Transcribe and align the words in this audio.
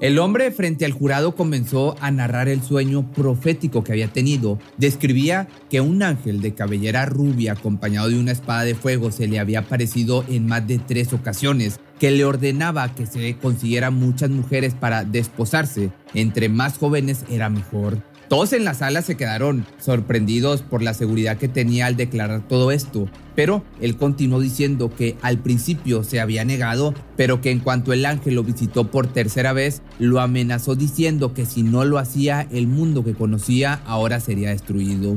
El 0.00 0.20
hombre 0.20 0.52
frente 0.52 0.84
al 0.84 0.92
jurado 0.92 1.34
comenzó 1.34 1.96
a 2.00 2.12
narrar 2.12 2.48
el 2.48 2.62
sueño 2.62 3.10
profético 3.10 3.82
que 3.82 3.90
había 3.90 4.06
tenido. 4.06 4.60
Describía 4.76 5.48
que 5.68 5.80
un 5.80 6.04
ángel 6.04 6.40
de 6.40 6.54
cabellera 6.54 7.04
rubia 7.04 7.52
acompañado 7.52 8.08
de 8.08 8.20
una 8.20 8.30
espada 8.30 8.62
de 8.62 8.76
fuego 8.76 9.10
se 9.10 9.26
le 9.26 9.40
había 9.40 9.60
aparecido 9.60 10.24
en 10.28 10.46
más 10.46 10.64
de 10.68 10.78
tres 10.78 11.12
ocasiones, 11.12 11.80
que 11.98 12.12
le 12.12 12.24
ordenaba 12.24 12.94
que 12.94 13.06
se 13.06 13.36
consiguiera 13.38 13.90
muchas 13.90 14.30
mujeres 14.30 14.72
para 14.74 15.02
desposarse. 15.02 15.90
Entre 16.14 16.48
más 16.48 16.78
jóvenes 16.78 17.24
era 17.28 17.50
mejor. 17.50 18.00
Todos 18.28 18.52
en 18.52 18.66
la 18.66 18.74
sala 18.74 19.00
se 19.00 19.16
quedaron 19.16 19.64
sorprendidos 19.78 20.60
por 20.60 20.82
la 20.82 20.92
seguridad 20.92 21.38
que 21.38 21.48
tenía 21.48 21.86
al 21.86 21.96
declarar 21.96 22.46
todo 22.46 22.72
esto, 22.72 23.08
pero 23.34 23.64
él 23.80 23.96
continuó 23.96 24.38
diciendo 24.38 24.92
que 24.94 25.16
al 25.22 25.38
principio 25.38 26.04
se 26.04 26.20
había 26.20 26.44
negado, 26.44 26.92
pero 27.16 27.40
que 27.40 27.50
en 27.50 27.60
cuanto 27.60 27.94
el 27.94 28.04
ángel 28.04 28.34
lo 28.34 28.44
visitó 28.44 28.90
por 28.90 29.06
tercera 29.06 29.54
vez, 29.54 29.80
lo 29.98 30.20
amenazó 30.20 30.74
diciendo 30.74 31.32
que 31.32 31.46
si 31.46 31.62
no 31.62 31.86
lo 31.86 31.96
hacía, 31.96 32.46
el 32.52 32.66
mundo 32.66 33.02
que 33.02 33.14
conocía 33.14 33.80
ahora 33.86 34.20
sería 34.20 34.50
destruido. 34.50 35.16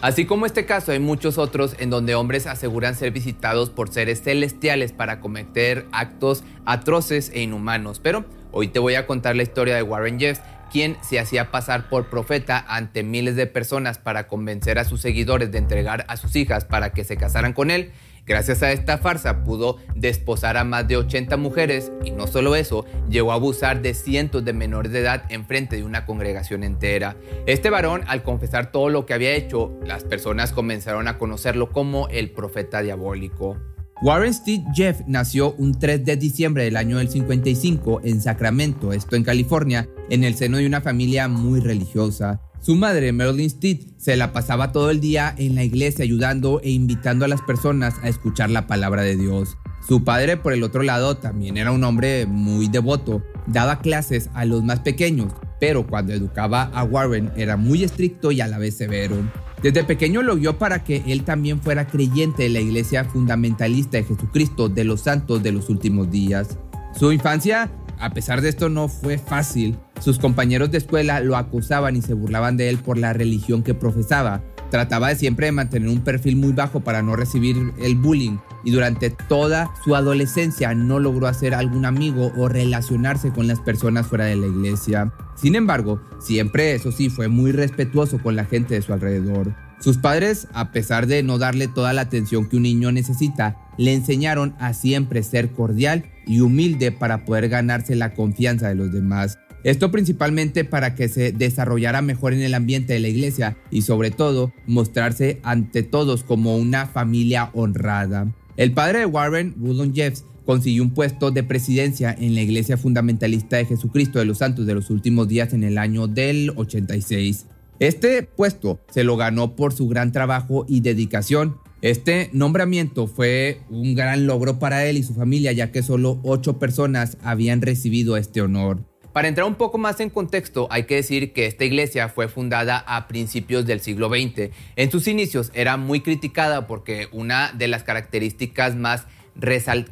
Así 0.00 0.24
como 0.24 0.46
este 0.46 0.64
caso, 0.64 0.92
hay 0.92 1.00
muchos 1.00 1.36
otros 1.36 1.74
en 1.78 1.90
donde 1.90 2.14
hombres 2.14 2.46
aseguran 2.46 2.94
ser 2.94 3.10
visitados 3.10 3.68
por 3.68 3.90
seres 3.90 4.22
celestiales 4.22 4.92
para 4.92 5.20
cometer 5.20 5.86
actos 5.90 6.44
atroces 6.64 7.30
e 7.34 7.42
inhumanos. 7.42 8.00
Pero 8.00 8.24
hoy 8.52 8.68
te 8.68 8.78
voy 8.78 8.94
a 8.94 9.06
contar 9.06 9.34
la 9.34 9.42
historia 9.42 9.74
de 9.74 9.82
Warren 9.82 10.20
Jeffs, 10.20 10.40
quien 10.68 10.96
se 11.02 11.18
hacía 11.18 11.50
pasar 11.50 11.88
por 11.88 12.10
profeta 12.10 12.64
ante 12.68 13.02
miles 13.02 13.36
de 13.36 13.46
personas 13.46 13.98
para 13.98 14.26
convencer 14.26 14.78
a 14.78 14.84
sus 14.84 15.00
seguidores 15.00 15.50
de 15.50 15.58
entregar 15.58 16.04
a 16.08 16.16
sus 16.16 16.36
hijas 16.36 16.64
para 16.64 16.92
que 16.92 17.04
se 17.04 17.16
casaran 17.16 17.52
con 17.52 17.70
él. 17.70 17.92
Gracias 18.28 18.62
a 18.62 18.72
esta 18.72 18.98
farsa 18.98 19.42
pudo 19.42 19.78
desposar 19.94 20.58
a 20.58 20.64
más 20.64 20.86
de 20.86 20.98
80 20.98 21.38
mujeres 21.38 21.90
y 22.04 22.10
no 22.10 22.26
solo 22.26 22.56
eso, 22.56 22.84
llegó 23.08 23.32
a 23.32 23.36
abusar 23.36 23.80
de 23.80 23.94
cientos 23.94 24.44
de 24.44 24.52
menores 24.52 24.92
de 24.92 25.00
edad 25.00 25.24
en 25.30 25.46
frente 25.46 25.76
de 25.76 25.84
una 25.84 26.04
congregación 26.04 26.62
entera. 26.62 27.16
Este 27.46 27.70
varón, 27.70 28.04
al 28.06 28.22
confesar 28.22 28.70
todo 28.70 28.90
lo 28.90 29.06
que 29.06 29.14
había 29.14 29.32
hecho, 29.32 29.72
las 29.82 30.04
personas 30.04 30.52
comenzaron 30.52 31.08
a 31.08 31.16
conocerlo 31.16 31.72
como 31.72 32.08
el 32.08 32.30
profeta 32.30 32.82
diabólico. 32.82 33.56
Warren 34.00 34.32
Steve 34.32 34.64
Jeff 34.72 35.00
nació 35.08 35.54
un 35.54 35.76
3 35.76 36.04
de 36.04 36.16
diciembre 36.16 36.62
del 36.62 36.76
año 36.76 36.98
del 36.98 37.08
55 37.08 38.02
en 38.04 38.20
Sacramento, 38.20 38.92
esto 38.92 39.16
en 39.16 39.24
California, 39.24 39.88
en 40.08 40.22
el 40.22 40.36
seno 40.36 40.58
de 40.58 40.66
una 40.68 40.80
familia 40.80 41.26
muy 41.26 41.58
religiosa. 41.58 42.40
Su 42.60 42.76
madre, 42.76 43.12
Marilyn 43.12 43.50
Steed, 43.50 43.80
se 43.96 44.16
la 44.16 44.32
pasaba 44.32 44.70
todo 44.70 44.90
el 44.90 45.00
día 45.00 45.34
en 45.36 45.56
la 45.56 45.64
iglesia 45.64 46.04
ayudando 46.04 46.60
e 46.62 46.70
invitando 46.70 47.24
a 47.24 47.28
las 47.28 47.42
personas 47.42 47.96
a 48.02 48.08
escuchar 48.08 48.50
la 48.50 48.68
palabra 48.68 49.02
de 49.02 49.16
Dios. 49.16 49.56
Su 49.86 50.04
padre, 50.04 50.36
por 50.36 50.52
el 50.52 50.62
otro 50.62 50.84
lado, 50.84 51.16
también 51.16 51.56
era 51.56 51.72
un 51.72 51.82
hombre 51.82 52.26
muy 52.26 52.68
devoto. 52.68 53.24
Daba 53.48 53.80
clases 53.80 54.30
a 54.32 54.44
los 54.44 54.62
más 54.62 54.78
pequeños, 54.80 55.32
pero 55.58 55.88
cuando 55.88 56.12
educaba 56.12 56.70
a 56.72 56.84
Warren 56.84 57.32
era 57.36 57.56
muy 57.56 57.82
estricto 57.82 58.30
y 58.30 58.40
a 58.40 58.46
la 58.46 58.58
vez 58.58 58.76
severo. 58.76 59.16
Desde 59.62 59.82
pequeño 59.82 60.22
lo 60.22 60.36
guió 60.36 60.56
para 60.56 60.84
que 60.84 61.02
él 61.06 61.24
también 61.24 61.60
fuera 61.60 61.88
creyente 61.88 62.44
de 62.44 62.48
la 62.48 62.60
iglesia 62.60 63.04
fundamentalista 63.04 63.96
de 63.96 64.04
Jesucristo 64.04 64.68
de 64.68 64.84
los 64.84 65.00
santos 65.00 65.42
de 65.42 65.50
los 65.50 65.68
últimos 65.68 66.10
días. 66.10 66.58
Su 66.96 67.10
infancia, 67.10 67.70
a 67.98 68.10
pesar 68.10 68.40
de 68.40 68.50
esto, 68.50 68.68
no 68.68 68.88
fue 68.88 69.18
fácil. 69.18 69.76
Sus 70.00 70.18
compañeros 70.18 70.70
de 70.70 70.78
escuela 70.78 71.20
lo 71.20 71.36
acusaban 71.36 71.96
y 71.96 72.02
se 72.02 72.14
burlaban 72.14 72.56
de 72.56 72.68
él 72.68 72.78
por 72.78 72.98
la 72.98 73.12
religión 73.12 73.64
que 73.64 73.74
profesaba. 73.74 74.42
Trataba 74.70 75.08
de 75.08 75.16
siempre 75.16 75.46
de 75.46 75.52
mantener 75.52 75.88
un 75.88 76.00
perfil 76.00 76.36
muy 76.36 76.52
bajo 76.52 76.80
para 76.80 77.02
no 77.02 77.16
recibir 77.16 77.72
el 77.78 77.96
bullying 77.96 78.38
y 78.64 78.70
durante 78.70 79.10
toda 79.10 79.70
su 79.82 79.96
adolescencia 79.96 80.74
no 80.74 80.98
logró 80.98 81.26
hacer 81.26 81.54
algún 81.54 81.86
amigo 81.86 82.32
o 82.36 82.48
relacionarse 82.48 83.30
con 83.30 83.46
las 83.46 83.60
personas 83.60 84.06
fuera 84.06 84.26
de 84.26 84.36
la 84.36 84.46
iglesia. 84.46 85.12
Sin 85.36 85.54
embargo, 85.54 86.02
siempre, 86.20 86.74
eso 86.74 86.92
sí, 86.92 87.08
fue 87.08 87.28
muy 87.28 87.52
respetuoso 87.52 88.18
con 88.18 88.36
la 88.36 88.44
gente 88.44 88.74
de 88.74 88.82
su 88.82 88.92
alrededor. 88.92 89.54
Sus 89.80 89.96
padres, 89.96 90.48
a 90.52 90.72
pesar 90.72 91.06
de 91.06 91.22
no 91.22 91.38
darle 91.38 91.68
toda 91.68 91.92
la 91.92 92.02
atención 92.02 92.48
que 92.48 92.56
un 92.56 92.64
niño 92.64 92.90
necesita, 92.90 93.56
le 93.78 93.94
enseñaron 93.94 94.54
a 94.58 94.74
siempre 94.74 95.22
ser 95.22 95.52
cordial 95.52 96.04
y 96.26 96.40
humilde 96.40 96.90
para 96.90 97.24
poder 97.24 97.48
ganarse 97.48 97.94
la 97.94 98.12
confianza 98.12 98.68
de 98.68 98.74
los 98.74 98.92
demás. 98.92 99.38
Esto 99.64 99.90
principalmente 99.90 100.64
para 100.64 100.94
que 100.94 101.08
se 101.08 101.32
desarrollara 101.32 102.00
mejor 102.02 102.32
en 102.32 102.42
el 102.42 102.54
ambiente 102.54 102.92
de 102.92 103.00
la 103.00 103.08
iglesia 103.08 103.56
y 103.70 103.82
sobre 103.82 104.10
todo 104.10 104.52
mostrarse 104.66 105.40
ante 105.42 105.82
todos 105.82 106.22
como 106.22 106.56
una 106.56 106.86
familia 106.86 107.50
honrada. 107.54 108.32
El 108.56 108.72
padre 108.72 109.00
de 109.00 109.06
Warren, 109.06 109.54
Rudolph 109.58 109.94
Jeffs, 109.94 110.24
consiguió 110.48 110.82
un 110.82 110.90
puesto 110.94 111.30
de 111.30 111.42
presidencia 111.42 112.16
en 112.18 112.34
la 112.34 112.40
Iglesia 112.40 112.78
Fundamentalista 112.78 113.58
de 113.58 113.66
Jesucristo 113.66 114.18
de 114.18 114.24
los 114.24 114.38
Santos 114.38 114.64
de 114.64 114.74
los 114.74 114.88
Últimos 114.88 115.28
Días 115.28 115.52
en 115.52 115.62
el 115.62 115.76
año 115.76 116.06
del 116.06 116.52
86. 116.56 117.44
Este 117.80 118.22
puesto 118.22 118.80
se 118.90 119.04
lo 119.04 119.18
ganó 119.18 119.56
por 119.56 119.74
su 119.74 119.88
gran 119.88 120.10
trabajo 120.10 120.64
y 120.66 120.80
dedicación. 120.80 121.58
Este 121.82 122.30
nombramiento 122.32 123.06
fue 123.06 123.60
un 123.68 123.94
gran 123.94 124.26
logro 124.26 124.58
para 124.58 124.86
él 124.86 124.96
y 124.96 125.02
su 125.02 125.14
familia, 125.14 125.52
ya 125.52 125.70
que 125.70 125.82
solo 125.82 126.18
ocho 126.24 126.58
personas 126.58 127.18
habían 127.22 127.60
recibido 127.60 128.16
este 128.16 128.40
honor. 128.40 128.87
Para 129.18 129.26
entrar 129.26 129.48
un 129.48 129.56
poco 129.56 129.78
más 129.78 129.98
en 129.98 130.10
contexto, 130.10 130.68
hay 130.70 130.84
que 130.84 130.94
decir 130.94 131.32
que 131.32 131.46
esta 131.46 131.64
iglesia 131.64 132.08
fue 132.08 132.28
fundada 132.28 132.78
a 132.86 133.08
principios 133.08 133.66
del 133.66 133.80
siglo 133.80 134.08
XX. 134.10 134.52
En 134.76 134.92
sus 134.92 135.08
inicios 135.08 135.50
era 135.54 135.76
muy 135.76 136.02
criticada 136.02 136.68
porque 136.68 137.08
una 137.10 137.50
de 137.50 137.66
las 137.66 137.82
características 137.82 138.76
más 138.76 139.08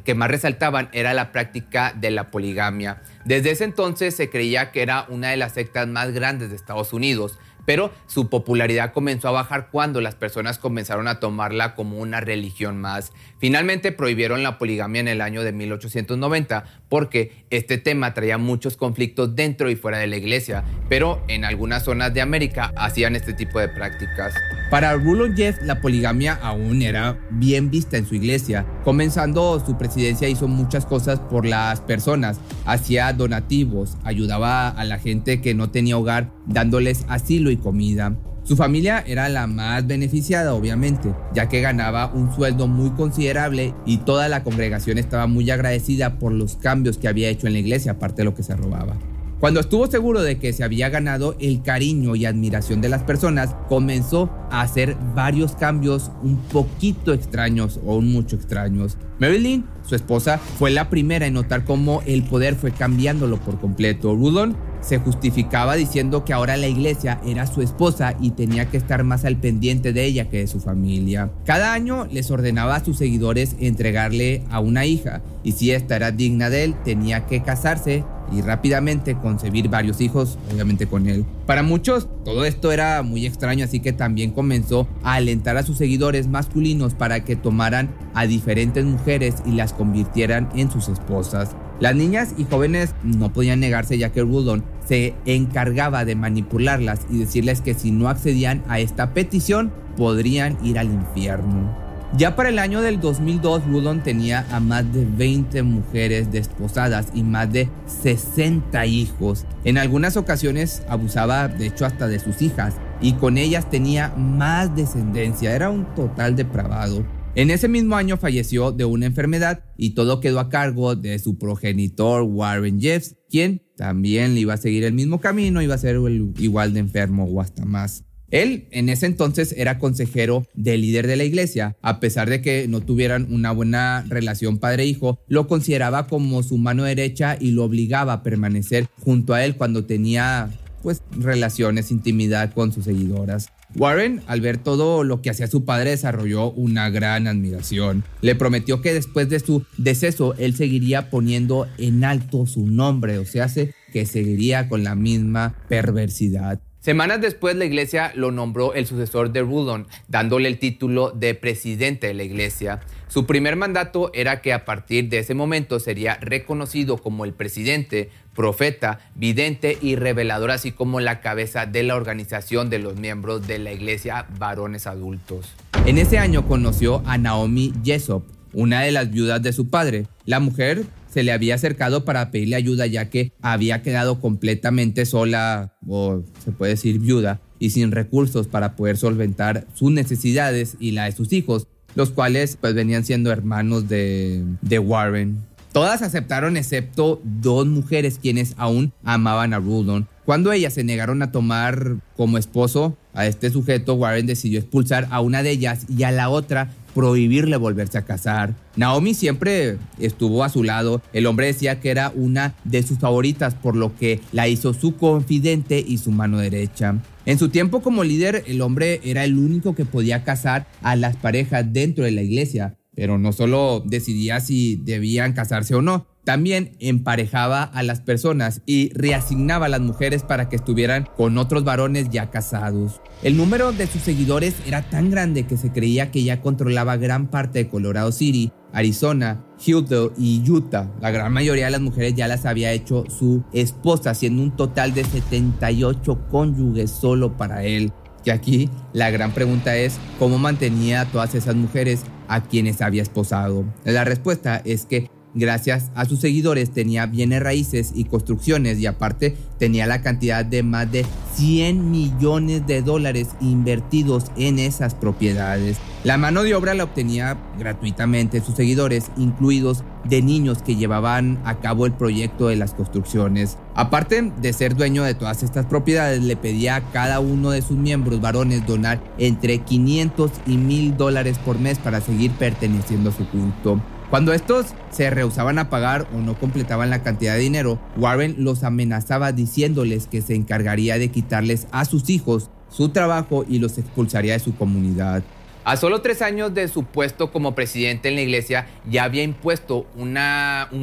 que 0.05 0.15
más 0.15 0.31
resaltaban 0.31 0.87
era 0.93 1.13
la 1.13 1.33
práctica 1.33 1.93
de 1.93 2.09
la 2.11 2.31
poligamia. 2.31 3.01
Desde 3.25 3.51
ese 3.51 3.65
entonces 3.65 4.15
se 4.15 4.29
creía 4.29 4.71
que 4.71 4.81
era 4.81 5.05
una 5.09 5.31
de 5.31 5.35
las 5.37 5.55
sectas 5.55 5.89
más 5.89 6.11
grandes 6.11 6.49
de 6.49 6.55
Estados 6.55 6.93
Unidos 6.93 7.37
pero 7.67 7.91
su 8.05 8.29
popularidad 8.29 8.93
comenzó 8.93 9.27
a 9.27 9.31
bajar 9.31 9.67
cuando 9.71 9.99
las 9.99 10.15
personas 10.15 10.57
comenzaron 10.57 11.09
a 11.09 11.19
tomarla 11.19 11.75
como 11.75 11.97
una 11.97 12.21
religión 12.21 12.79
más. 12.79 13.11
Finalmente 13.39 13.91
prohibieron 13.91 14.41
la 14.41 14.57
poligamia 14.57 15.01
en 15.01 15.09
el 15.09 15.19
año 15.19 15.43
de 15.43 15.51
1890 15.51 16.63
porque 16.87 17.45
este 17.49 17.77
tema 17.77 18.13
traía 18.13 18.37
muchos 18.37 18.77
conflictos 18.77 19.35
dentro 19.35 19.69
y 19.69 19.75
fuera 19.75 19.97
de 19.97 20.07
la 20.07 20.15
iglesia, 20.15 20.63
pero 20.87 21.21
en 21.27 21.43
algunas 21.43 21.83
zonas 21.83 22.13
de 22.13 22.21
América 22.21 22.71
hacían 22.77 23.17
este 23.17 23.33
tipo 23.33 23.59
de 23.59 23.67
prácticas. 23.67 24.33
Para 24.71 24.93
Rulon 24.93 25.35
Jeff, 25.35 25.57
la 25.61 25.81
poligamia 25.81 26.39
aún 26.41 26.81
era 26.81 27.19
bien 27.31 27.69
vista 27.69 27.97
en 27.97 28.05
su 28.05 28.15
iglesia. 28.15 28.65
Comenzando 28.85 29.61
su 29.65 29.77
presidencia 29.77 30.29
hizo 30.29 30.47
muchas 30.47 30.85
cosas 30.85 31.19
por 31.19 31.45
las 31.45 31.81
personas, 31.81 32.39
hacía 32.65 33.11
donativos, 33.11 33.97
ayudaba 34.05 34.69
a 34.69 34.85
la 34.85 34.99
gente 34.99 35.41
que 35.41 35.53
no 35.53 35.69
tenía 35.69 35.97
hogar, 35.97 36.31
dándoles 36.45 37.03
asilo 37.09 37.51
y 37.51 37.56
comida. 37.57 38.15
Su 38.43 38.55
familia 38.55 39.03
era 39.05 39.27
la 39.27 39.45
más 39.45 39.85
beneficiada, 39.85 40.53
obviamente, 40.53 41.13
ya 41.33 41.49
que 41.49 41.59
ganaba 41.59 42.13
un 42.13 42.33
sueldo 42.33 42.67
muy 42.67 42.91
considerable 42.91 43.73
y 43.85 43.97
toda 43.97 44.29
la 44.29 44.43
congregación 44.43 44.97
estaba 44.97 45.27
muy 45.27 45.49
agradecida 45.51 46.17
por 46.17 46.31
los 46.31 46.55
cambios 46.55 46.97
que 46.97 47.09
había 47.09 47.27
hecho 47.27 47.47
en 47.47 47.53
la 47.53 47.59
iglesia, 47.59 47.93
aparte 47.93 48.21
de 48.21 48.25
lo 48.25 48.35
que 48.35 48.43
se 48.43 48.55
robaba. 48.55 48.95
Cuando 49.39 49.59
estuvo 49.59 49.85
seguro 49.85 50.23
de 50.23 50.39
que 50.39 50.51
se 50.51 50.63
había 50.63 50.89
ganado 50.89 51.35
el 51.39 51.61
cariño 51.61 52.15
y 52.15 52.25
admiración 52.25 52.81
de 52.81 52.89
las 52.89 53.03
personas, 53.03 53.53
comenzó 53.69 54.31
a 54.49 54.61
hacer 54.61 54.97
varios 55.13 55.51
cambios 55.51 56.09
un 56.23 56.37
poquito 56.37 57.13
extraños 57.13 57.79
o 57.85 57.97
un 57.97 58.11
mucho 58.11 58.35
extraños. 58.35 58.97
Marilyn, 59.19 59.63
su 59.85 59.93
esposa, 59.93 60.39
fue 60.39 60.71
la 60.71 60.89
primera 60.89 61.27
en 61.27 61.33
notar 61.33 61.65
cómo 61.65 62.01
el 62.07 62.23
poder 62.23 62.55
fue 62.55 62.71
cambiándolo 62.71 63.37
por 63.37 63.59
completo. 63.59 64.15
Rudon 64.15 64.57
se 64.87 64.99
justificaba 64.99 65.75
diciendo 65.75 66.23
que 66.23 66.31
ahora 66.31 66.55
la 66.55 66.67
iglesia 66.67 67.19
era 67.25 67.45
su 67.45 67.61
esposa 67.61 68.15
y 68.21 68.31
tenía 68.31 68.69
que 68.69 68.77
estar 68.77 69.03
más 69.03 69.25
al 69.25 69.35
pendiente 69.35 69.91
de 69.91 70.05
ella 70.05 70.29
que 70.29 70.37
de 70.37 70.47
su 70.47 70.61
familia. 70.61 71.29
Cada 71.45 71.73
año 71.73 72.07
les 72.09 72.31
ordenaba 72.31 72.75
a 72.75 72.85
sus 72.85 72.97
seguidores 72.97 73.57
entregarle 73.59 74.43
a 74.49 74.61
una 74.61 74.85
hija 74.85 75.21
y 75.43 75.51
si 75.51 75.71
esta 75.71 75.97
era 75.97 76.11
digna 76.11 76.49
de 76.49 76.63
él 76.63 76.75
tenía 76.85 77.25
que 77.25 77.43
casarse 77.43 78.05
y 78.31 78.41
rápidamente 78.41 79.15
concebir 79.15 79.69
varios 79.69 80.01
hijos, 80.01 80.37
obviamente 80.51 80.87
con 80.87 81.07
él. 81.07 81.25
Para 81.45 81.63
muchos 81.63 82.07
todo 82.23 82.45
esto 82.45 82.71
era 82.71 83.01
muy 83.03 83.25
extraño, 83.25 83.65
así 83.65 83.79
que 83.79 83.93
también 83.93 84.31
comenzó 84.31 84.87
a 85.03 85.13
alentar 85.13 85.57
a 85.57 85.63
sus 85.63 85.77
seguidores 85.77 86.27
masculinos 86.27 86.93
para 86.93 87.23
que 87.23 87.35
tomaran 87.35 87.89
a 88.13 88.25
diferentes 88.27 88.85
mujeres 88.85 89.35
y 89.45 89.51
las 89.51 89.73
convirtieran 89.73 90.49
en 90.55 90.71
sus 90.71 90.89
esposas. 90.89 91.55
Las 91.79 91.95
niñas 91.95 92.33
y 92.37 92.45
jóvenes 92.45 92.95
no 93.03 93.31
podían 93.31 93.59
negarse 93.59 93.97
ya 93.97 94.11
que 94.11 94.21
Rudon 94.21 94.63
se 94.87 95.13
encargaba 95.25 96.05
de 96.05 96.15
manipularlas 96.15 97.01
y 97.09 97.19
decirles 97.19 97.61
que 97.61 97.75
si 97.75 97.91
no 97.91 98.09
accedían 98.09 98.63
a 98.67 98.79
esta 98.79 99.13
petición 99.13 99.71
podrían 99.95 100.57
ir 100.65 100.79
al 100.79 100.87
infierno. 100.87 101.86
Ya 102.15 102.37
para 102.37 102.49
el 102.49 102.57
año 102.57 102.81
del 102.81 103.01
2002, 103.01 103.65
Rudon 103.65 104.01
tenía 104.01 104.45
a 104.51 104.61
más 104.61 104.91
de 104.93 105.03
20 105.05 105.61
mujeres 105.63 106.31
desposadas 106.31 107.07
y 107.13 107.23
más 107.23 107.51
de 107.51 107.69
60 108.01 108.85
hijos. 108.85 109.45
En 109.65 109.77
algunas 109.77 110.15
ocasiones 110.15 110.83
abusaba, 110.87 111.49
de 111.49 111.67
hecho, 111.67 111.85
hasta 111.85 112.07
de 112.07 112.19
sus 112.19 112.41
hijas, 112.41 112.75
y 113.01 113.13
con 113.13 113.37
ellas 113.37 113.69
tenía 113.69 114.13
más 114.15 114.73
descendencia. 114.73 115.53
Era 115.53 115.69
un 115.69 115.85
total 115.95 116.35
depravado. 116.35 117.05
En 117.35 117.51
ese 117.51 117.67
mismo 117.67 117.95
año 117.95 118.17
falleció 118.17 118.71
de 118.71 118.85
una 118.85 119.05
enfermedad 119.05 119.65
y 119.77 119.91
todo 119.91 120.21
quedó 120.21 120.39
a 120.39 120.49
cargo 120.49 120.95
de 120.95 121.19
su 121.19 121.37
progenitor 121.37 122.23
Warren 122.23 122.79
Jeffs, 122.81 123.15
quien 123.29 123.61
también 123.75 124.33
le 124.33 124.39
iba 124.39 124.55
a 124.55 124.57
seguir 124.57 124.85
el 124.85 124.93
mismo 124.93 125.21
camino, 125.21 125.61
iba 125.61 125.75
a 125.75 125.77
ser 125.77 125.99
igual 126.37 126.73
de 126.73 126.79
enfermo 126.79 127.25
o 127.25 127.39
hasta 127.39 127.63
más. 127.63 128.06
Él 128.31 128.67
en 128.71 128.89
ese 128.89 129.05
entonces 129.05 129.53
era 129.57 129.79
consejero 129.79 130.45
del 130.53 130.81
líder 130.81 131.07
de 131.07 131.15
la 131.15 131.23
iglesia, 131.23 131.77
a 131.81 131.99
pesar 131.99 132.29
de 132.29 132.41
que 132.41 132.67
no 132.67 132.81
tuvieran 132.81 133.27
una 133.31 133.51
buena 133.51 134.05
relación 134.09 134.57
padre-hijo, 134.57 135.19
lo 135.27 135.47
consideraba 135.47 136.07
como 136.07 136.43
su 136.43 136.57
mano 136.57 136.83
derecha 136.83 137.37
y 137.39 137.51
lo 137.51 137.63
obligaba 137.63 138.13
a 138.13 138.23
permanecer 138.23 138.87
junto 138.99 139.33
a 139.33 139.45
él 139.45 139.55
cuando 139.55 139.85
tenía 139.85 140.49
pues 140.83 141.01
relaciones, 141.11 141.91
intimidad 141.91 142.53
con 142.53 142.71
sus 142.71 142.85
seguidoras. 142.85 143.49
Warren, 143.75 144.21
al 144.27 144.41
ver 144.41 144.57
todo 144.57 145.03
lo 145.03 145.21
que 145.21 145.29
hacía 145.29 145.47
su 145.47 145.65
padre, 145.65 145.91
desarrolló 145.91 146.51
una 146.51 146.89
gran 146.89 147.27
admiración. 147.27 148.03
Le 148.21 148.35
prometió 148.35 148.81
que 148.81 148.93
después 148.93 149.29
de 149.29 149.39
su 149.39 149.65
deceso, 149.77 150.33
él 150.37 150.55
seguiría 150.55 151.09
poniendo 151.09 151.67
en 151.77 152.03
alto 152.03 152.45
su 152.45 152.65
nombre, 152.65 153.17
o 153.17 153.25
sea, 153.25 153.47
que 153.91 154.05
seguiría 154.05 154.69
con 154.69 154.83
la 154.83 154.95
misma 154.95 155.55
perversidad. 155.67 156.61
Semanas 156.87 157.19
después 157.19 157.53
la 157.57 157.65
iglesia 157.65 158.13
lo 158.15 158.31
nombró 158.31 158.73
el 158.73 158.85
sucesor 158.85 159.33
de 159.33 159.41
Rudon, 159.41 159.87
dándole 160.07 160.47
el 160.47 160.57
título 160.57 161.11
de 161.11 161.35
presidente 161.35 162.07
de 162.07 162.13
la 162.13 162.23
iglesia. 162.23 162.79
Su 163.09 163.25
primer 163.25 163.57
mandato 163.57 164.09
era 164.13 164.39
que 164.39 164.53
a 164.53 164.63
partir 164.63 165.09
de 165.09 165.19
ese 165.19 165.33
momento 165.33 165.81
sería 165.81 166.15
reconocido 166.21 166.97
como 166.97 167.25
el 167.25 167.33
presidente, 167.33 168.09
profeta, 168.33 168.99
vidente 169.15 169.77
y 169.81 169.97
revelador, 169.97 170.49
así 170.49 170.71
como 170.71 171.01
la 171.01 171.19
cabeza 171.19 171.65
de 171.65 171.83
la 171.83 171.97
organización 171.97 172.69
de 172.69 172.79
los 172.79 172.95
miembros 172.95 173.45
de 173.45 173.59
la 173.59 173.73
iglesia 173.73 174.25
varones 174.39 174.87
adultos. 174.87 175.55
En 175.85 175.97
ese 175.97 176.19
año 176.19 176.47
conoció 176.47 177.03
a 177.05 177.17
Naomi 177.17 177.73
Jessop, 177.83 178.23
una 178.53 178.79
de 178.83 178.93
las 178.93 179.11
viudas 179.11 179.43
de 179.43 179.51
su 179.51 179.69
padre. 179.69 180.07
La 180.23 180.39
mujer 180.39 180.85
se 181.11 181.23
le 181.23 181.31
había 181.31 181.55
acercado 181.55 182.05
para 182.05 182.31
pedirle 182.31 182.55
ayuda 182.55 182.85
ya 182.87 183.09
que 183.09 183.31
había 183.41 183.81
quedado 183.81 184.19
completamente 184.19 185.05
sola 185.05 185.73
o 185.87 186.23
se 186.43 186.51
puede 186.51 186.73
decir 186.73 186.99
viuda 186.99 187.39
y 187.59 187.71
sin 187.71 187.91
recursos 187.91 188.47
para 188.47 188.75
poder 188.75 188.97
solventar 188.97 189.65
sus 189.73 189.91
necesidades 189.91 190.75
y 190.79 190.91
la 190.91 191.05
de 191.05 191.11
sus 191.11 191.33
hijos, 191.33 191.67
los 191.95 192.11
cuales 192.11 192.57
pues 192.59 192.73
venían 192.73 193.05
siendo 193.05 193.31
hermanos 193.31 193.87
de, 193.87 194.43
de 194.61 194.79
Warren. 194.79 195.37
Todas 195.71 196.01
aceptaron 196.01 196.57
excepto 196.57 197.21
dos 197.23 197.67
mujeres 197.67 198.19
quienes 198.19 198.53
aún 198.57 198.93
amaban 199.03 199.53
a 199.53 199.59
Rudon. 199.59 200.07
Cuando 200.25 200.51
ellas 200.51 200.73
se 200.73 200.83
negaron 200.83 201.21
a 201.21 201.31
tomar 201.31 201.97
como 202.15 202.37
esposo 202.37 202.97
a 203.13 203.27
este 203.27 203.49
sujeto, 203.49 203.93
Warren 203.93 204.25
decidió 204.25 204.59
expulsar 204.59 205.07
a 205.11 205.21
una 205.21 205.43
de 205.43 205.51
ellas 205.51 205.85
y 205.87 206.03
a 206.03 206.11
la 206.11 206.29
otra 206.29 206.69
prohibirle 206.97 207.57
volverse 207.57 207.99
a 207.99 208.05
casar. 208.05 208.55
Naomi 208.75 209.13
siempre 209.13 209.77
estuvo 209.99 210.43
a 210.43 210.49
su 210.49 210.63
lado. 210.63 210.99
El 211.13 211.27
hombre 211.27 211.45
decía 211.45 211.79
que 211.79 211.91
era 211.91 212.11
una 212.15 212.55
de 212.63 212.81
sus 212.81 212.97
favoritas, 212.97 213.53
por 213.53 213.75
lo 213.75 213.95
que 213.95 214.19
la 214.31 214.47
hizo 214.47 214.73
su 214.73 214.95
confidente 214.95 215.77
y 215.87 215.99
su 215.99 216.09
mano 216.09 216.39
derecha. 216.39 216.95
En 217.27 217.37
su 217.37 217.49
tiempo 217.49 217.83
como 217.83 218.03
líder, 218.03 218.43
el 218.47 218.61
hombre 218.61 218.99
era 219.03 219.25
el 219.25 219.37
único 219.37 219.75
que 219.75 219.85
podía 219.85 220.23
casar 220.23 220.65
a 220.81 220.95
las 220.95 221.15
parejas 221.15 221.71
dentro 221.71 222.03
de 222.03 222.09
la 222.09 222.23
iglesia, 222.23 222.77
pero 222.97 223.19
no 223.19 223.31
solo 223.31 223.83
decidía 223.85 224.39
si 224.39 224.75
debían 224.75 225.33
casarse 225.33 225.75
o 225.75 225.83
no, 225.83 226.07
también 226.23 226.75
emparejaba 226.79 227.61
a 227.61 227.83
las 227.83 228.01
personas 228.01 228.63
y 228.65 228.89
reasignaba 228.93 229.67
a 229.67 229.69
las 229.69 229.81
mujeres 229.81 230.23
para 230.23 230.49
que 230.49 230.55
estuvieran 230.55 231.07
con 231.15 231.37
otros 231.37 231.63
varones 231.63 232.09
ya 232.09 232.31
casados. 232.31 232.99
El 233.21 233.37
número 233.37 233.71
de 233.71 233.85
sus 233.85 234.01
seguidores 234.01 234.55
era 234.65 234.81
tan 234.89 235.11
grande 235.11 235.45
que 235.45 235.57
se 235.57 235.71
creía 235.71 236.09
que 236.09 236.23
ya 236.23 236.41
controlaba 236.41 236.97
gran 236.97 237.27
parte 237.27 237.59
de 237.59 237.69
Colorado 237.69 238.11
City, 238.11 238.51
Arizona, 238.73 239.45
Houston 239.63 240.11
y 240.17 240.43
Utah. 240.49 240.91
La 240.99 241.11
gran 241.11 241.31
mayoría 241.31 241.65
de 241.65 241.71
las 241.71 241.81
mujeres 241.81 242.15
ya 242.15 242.27
las 242.27 242.47
había 242.47 242.71
hecho 242.71 243.03
su 243.09 243.43
esposa, 243.53 244.15
siendo 244.15 244.41
un 244.41 244.55
total 244.55 244.95
de 244.95 245.03
78 245.03 246.27
cónyuges 246.31 246.89
solo 246.89 247.37
para 247.37 247.63
él. 247.63 247.93
Y 248.25 248.31
aquí 248.31 248.69
la 248.91 249.11
gran 249.11 249.31
pregunta 249.31 249.77
es 249.77 249.97
cómo 250.19 250.39
mantenía 250.39 251.01
a 251.01 251.05
todas 251.05 251.35
esas 251.35 251.55
mujeres 251.55 252.01
a 252.27 252.43
quienes 252.43 252.81
había 252.81 253.01
esposado. 253.01 253.65
La 253.83 254.03
respuesta 254.03 254.61
es 254.63 254.85
que 254.85 255.09
gracias 255.37 255.91
a 255.95 256.05
sus 256.05 256.19
seguidores 256.19 256.71
tenía 256.71 257.05
bienes 257.05 257.41
raíces 257.41 257.91
y 257.95 258.05
construcciones 258.05 258.79
y 258.79 258.85
aparte 258.85 259.35
tenía 259.57 259.87
la 259.87 260.01
cantidad 260.01 260.43
de 260.43 260.63
más 260.63 260.91
de 260.91 261.05
100 261.35 261.91
millones 261.91 262.65
de 262.65 262.81
dólares 262.81 263.29
invertidos 263.39 264.25
en 264.35 264.59
esas 264.59 264.95
propiedades. 264.95 265.77
La 266.03 266.17
mano 266.17 266.43
de 266.43 266.55
obra 266.55 266.73
la 266.73 266.85
obtenía 266.85 267.37
gratuitamente 267.59 268.41
sus 268.41 268.55
seguidores, 268.55 269.11
incluidos 269.17 269.83
de 270.05 270.21
niños 270.21 270.61
que 270.61 270.75
llevaban 270.75 271.39
a 271.43 271.59
cabo 271.59 271.85
el 271.85 271.93
proyecto 271.93 272.47
de 272.47 272.55
las 272.55 272.73
construcciones. 272.73 273.57
Aparte 273.75 274.31
de 274.41 274.53
ser 274.53 274.75
dueño 274.75 275.03
de 275.03 275.15
todas 275.15 275.43
estas 275.43 275.65
propiedades, 275.65 276.23
le 276.23 276.35
pedía 276.35 276.77
a 276.77 276.91
cada 276.91 277.19
uno 277.19 277.51
de 277.51 277.61
sus 277.61 277.77
miembros 277.77 278.21
varones 278.21 278.65
donar 278.65 279.01
entre 279.17 279.59
500 279.59 280.31
y 280.45 280.57
1000 280.57 280.97
dólares 280.97 281.37
por 281.39 281.59
mes 281.59 281.77
para 281.77 282.01
seguir 282.01 282.31
perteneciendo 282.31 283.09
a 283.09 283.13
su 283.13 283.27
culto. 283.27 283.81
Cuando 284.09 284.31
estos 284.31 284.67
se 284.89 285.09
rehusaban 285.09 285.59
a 285.59 285.69
pagar 285.69 286.07
o 286.15 286.19
no 286.19 286.39
completaban 286.39 286.89
la 286.89 287.03
cantidad 287.03 287.33
de 287.33 287.41
dinero, 287.41 287.77
Warren 287.97 288.35
los 288.37 288.63
amenazaba 288.63 289.33
diciéndoles 289.33 290.07
que 290.07 290.21
se 290.21 290.33
encargaría 290.33 290.97
de 290.97 291.11
quitarles 291.11 291.67
a 291.71 291.83
sus 291.83 292.09
hijos 292.09 292.49
su 292.69 292.89
trabajo 292.89 293.43
y 293.47 293.59
los 293.59 293.77
expulsaría 293.77 294.33
de 294.33 294.39
su 294.39 294.55
comunidad. 294.55 295.23
A 295.67 295.75
solo 295.75 295.99
tres 295.99 296.21
años 296.21 296.53
de 296.53 296.69
su 296.69 296.85
puesto 296.85 297.29
como 297.29 297.53
presidente 297.53 298.07
en 298.07 298.15
la 298.15 298.21
iglesia, 298.21 298.67
ya 298.89 299.03
había 299.03 299.23
impuesto 299.23 299.85
un 299.97 300.13